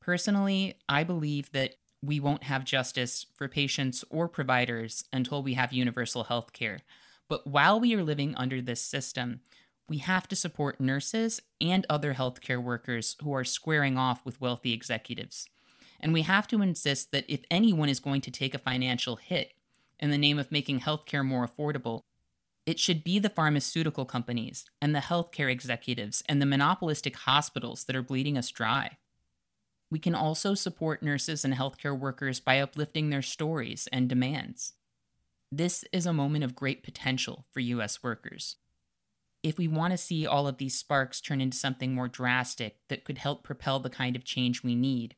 Personally, 0.00 0.74
I 0.88 1.04
believe 1.04 1.52
that 1.52 1.76
we 2.02 2.18
won't 2.18 2.44
have 2.44 2.64
justice 2.64 3.26
for 3.36 3.46
patients 3.46 4.04
or 4.10 4.28
providers 4.28 5.04
until 5.12 5.40
we 5.40 5.54
have 5.54 5.72
universal 5.72 6.24
healthcare. 6.24 6.80
But 7.28 7.46
while 7.46 7.78
we 7.78 7.94
are 7.94 8.02
living 8.02 8.34
under 8.36 8.60
this 8.60 8.80
system, 8.80 9.40
we 9.88 9.98
have 9.98 10.28
to 10.28 10.36
support 10.36 10.80
nurses 10.80 11.40
and 11.60 11.86
other 11.88 12.14
healthcare 12.14 12.62
workers 12.62 13.16
who 13.22 13.32
are 13.32 13.44
squaring 13.44 13.96
off 13.96 14.24
with 14.24 14.40
wealthy 14.40 14.72
executives. 14.72 15.46
And 16.00 16.12
we 16.12 16.22
have 16.22 16.46
to 16.48 16.62
insist 16.62 17.10
that 17.12 17.24
if 17.28 17.40
anyone 17.50 17.88
is 17.88 18.00
going 18.00 18.20
to 18.22 18.30
take 18.30 18.54
a 18.54 18.58
financial 18.58 19.16
hit 19.16 19.52
in 19.98 20.10
the 20.10 20.18
name 20.18 20.38
of 20.38 20.52
making 20.52 20.80
healthcare 20.80 21.24
more 21.24 21.46
affordable, 21.46 22.02
it 22.66 22.78
should 22.78 23.02
be 23.02 23.18
the 23.18 23.30
pharmaceutical 23.30 24.04
companies 24.04 24.66
and 24.80 24.94
the 24.94 25.00
healthcare 25.00 25.50
executives 25.50 26.22
and 26.28 26.40
the 26.40 26.46
monopolistic 26.46 27.16
hospitals 27.16 27.84
that 27.84 27.96
are 27.96 28.02
bleeding 28.02 28.36
us 28.36 28.50
dry. 28.50 28.98
We 29.90 29.98
can 29.98 30.14
also 30.14 30.54
support 30.54 31.02
nurses 31.02 31.46
and 31.46 31.54
healthcare 31.54 31.98
workers 31.98 32.40
by 32.40 32.60
uplifting 32.60 33.08
their 33.08 33.22
stories 33.22 33.88
and 33.90 34.06
demands. 34.06 34.74
This 35.50 35.82
is 35.92 36.04
a 36.04 36.12
moment 36.12 36.44
of 36.44 36.54
great 36.54 36.82
potential 36.82 37.46
for 37.52 37.60
U.S. 37.60 38.02
workers. 38.02 38.56
If 39.42 39.56
we 39.56 39.66
want 39.66 39.92
to 39.92 39.96
see 39.96 40.26
all 40.26 40.46
of 40.46 40.58
these 40.58 40.76
sparks 40.76 41.22
turn 41.22 41.40
into 41.40 41.56
something 41.56 41.94
more 41.94 42.08
drastic 42.08 42.76
that 42.88 43.04
could 43.04 43.18
help 43.18 43.44
propel 43.44 43.80
the 43.80 43.88
kind 43.88 44.14
of 44.14 44.24
change 44.24 44.62
we 44.62 44.74
need, 44.74 45.14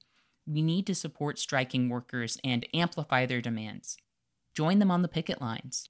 we 0.46 0.62
need 0.62 0.86
to 0.86 0.94
support 0.94 1.38
striking 1.40 1.88
workers 1.88 2.38
and 2.44 2.66
amplify 2.72 3.26
their 3.26 3.40
demands. 3.40 3.96
Join 4.54 4.78
them 4.78 4.90
on 4.90 5.02
the 5.02 5.08
picket 5.08 5.40
lines. 5.40 5.88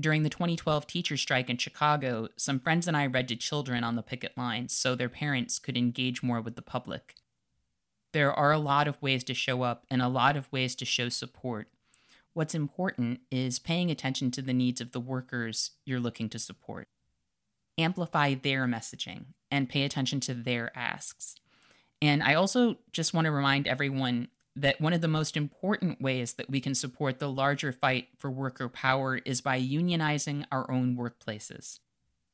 During 0.00 0.24
the 0.24 0.30
2012 0.30 0.86
teacher 0.86 1.16
strike 1.16 1.48
in 1.48 1.56
Chicago, 1.56 2.28
some 2.36 2.58
friends 2.58 2.88
and 2.88 2.96
I 2.96 3.06
read 3.06 3.28
to 3.28 3.36
children 3.36 3.84
on 3.84 3.94
the 3.94 4.02
picket 4.02 4.36
lines 4.36 4.76
so 4.76 4.94
their 4.94 5.08
parents 5.08 5.58
could 5.58 5.76
engage 5.76 6.24
more 6.24 6.40
with 6.40 6.56
the 6.56 6.62
public. 6.62 7.14
There 8.12 8.32
are 8.32 8.52
a 8.52 8.58
lot 8.58 8.88
of 8.88 9.00
ways 9.00 9.22
to 9.24 9.34
show 9.34 9.62
up 9.62 9.84
and 9.90 10.02
a 10.02 10.08
lot 10.08 10.36
of 10.36 10.50
ways 10.52 10.74
to 10.76 10.84
show 10.84 11.08
support. 11.08 11.68
What's 12.36 12.54
important 12.54 13.20
is 13.30 13.58
paying 13.58 13.90
attention 13.90 14.30
to 14.32 14.42
the 14.42 14.52
needs 14.52 14.82
of 14.82 14.92
the 14.92 15.00
workers 15.00 15.70
you're 15.86 15.98
looking 15.98 16.28
to 16.28 16.38
support. 16.38 16.86
Amplify 17.78 18.34
their 18.34 18.66
messaging 18.66 19.28
and 19.50 19.70
pay 19.70 19.84
attention 19.84 20.20
to 20.20 20.34
their 20.34 20.70
asks. 20.76 21.36
And 22.02 22.22
I 22.22 22.34
also 22.34 22.76
just 22.92 23.14
want 23.14 23.24
to 23.24 23.30
remind 23.30 23.66
everyone 23.66 24.28
that 24.54 24.82
one 24.82 24.92
of 24.92 25.00
the 25.00 25.08
most 25.08 25.34
important 25.34 26.02
ways 26.02 26.34
that 26.34 26.50
we 26.50 26.60
can 26.60 26.74
support 26.74 27.20
the 27.20 27.30
larger 27.30 27.72
fight 27.72 28.08
for 28.18 28.30
worker 28.30 28.68
power 28.68 29.16
is 29.24 29.40
by 29.40 29.58
unionizing 29.58 30.44
our 30.52 30.70
own 30.70 30.94
workplaces. 30.94 31.78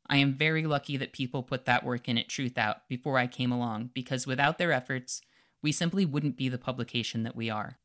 I 0.09 0.17
am 0.17 0.35
very 0.35 0.67
lucky 0.67 0.97
that 0.97 1.13
people 1.13 1.45
put 1.45 1.65
that 1.67 1.85
work 1.85 2.09
in 2.09 2.19
at 2.19 2.27
Truthout 2.27 2.79
before 2.89 3.19
I 3.19 3.29
came 3.29 3.53
along 3.53 3.91
because 3.95 4.27
without 4.27 4.59
their 4.59 4.73
efforts, 4.73 5.23
we 5.63 5.71
simply 5.71 6.05
wouldn't 6.05 6.37
be 6.37 6.49
the 6.49 6.59
publication 6.59 7.23
that 7.23 7.37
we 7.37 7.49
are. 7.51 7.79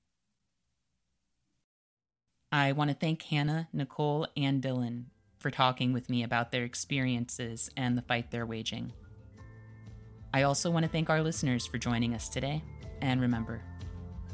I 2.52 2.72
want 2.72 2.90
to 2.90 2.96
thank 2.96 3.24
Hannah, 3.24 3.68
Nicole, 3.74 4.26
and 4.38 4.64
Dylan 4.64 5.06
for 5.38 5.52
talking 5.52 5.92
with 5.92 6.10
me 6.10 6.24
about 6.24 6.52
their 6.52 6.64
experiences 6.64 7.70
and 7.76 7.98
the 7.98 8.02
fight 8.02 8.32
they're 8.32 8.46
waging. 8.46 8.94
I 10.34 10.44
also 10.44 10.72
want 10.72 10.84
to 10.84 10.92
thank 10.92 11.10
our 11.10 11.22
listeners 11.22 11.66
for 11.66 11.78
joining 11.78 12.14
us 12.14 12.30
today. 12.30 12.64
And 13.02 13.20
remember, 13.20 13.62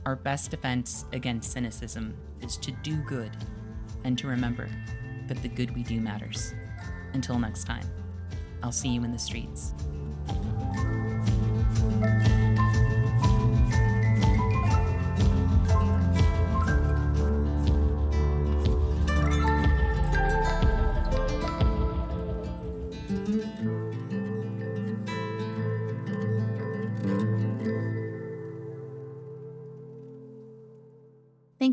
our 0.05 0.15
best 0.15 0.51
defense 0.51 1.05
against 1.11 1.51
cynicism 1.51 2.15
is 2.41 2.57
to 2.57 2.71
do 2.83 2.97
good 2.97 3.31
and 4.03 4.17
to 4.19 4.27
remember 4.27 4.69
that 5.27 5.41
the 5.41 5.49
good 5.49 5.73
we 5.75 5.81
do 5.81 5.99
matters. 5.99 6.53
Until 7.13 7.39
next 7.39 7.63
time, 7.63 7.89
I'll 8.61 8.71
see 8.71 8.89
you 8.89 9.03
in 9.03 9.11
the 9.11 9.19
streets. 9.19 9.73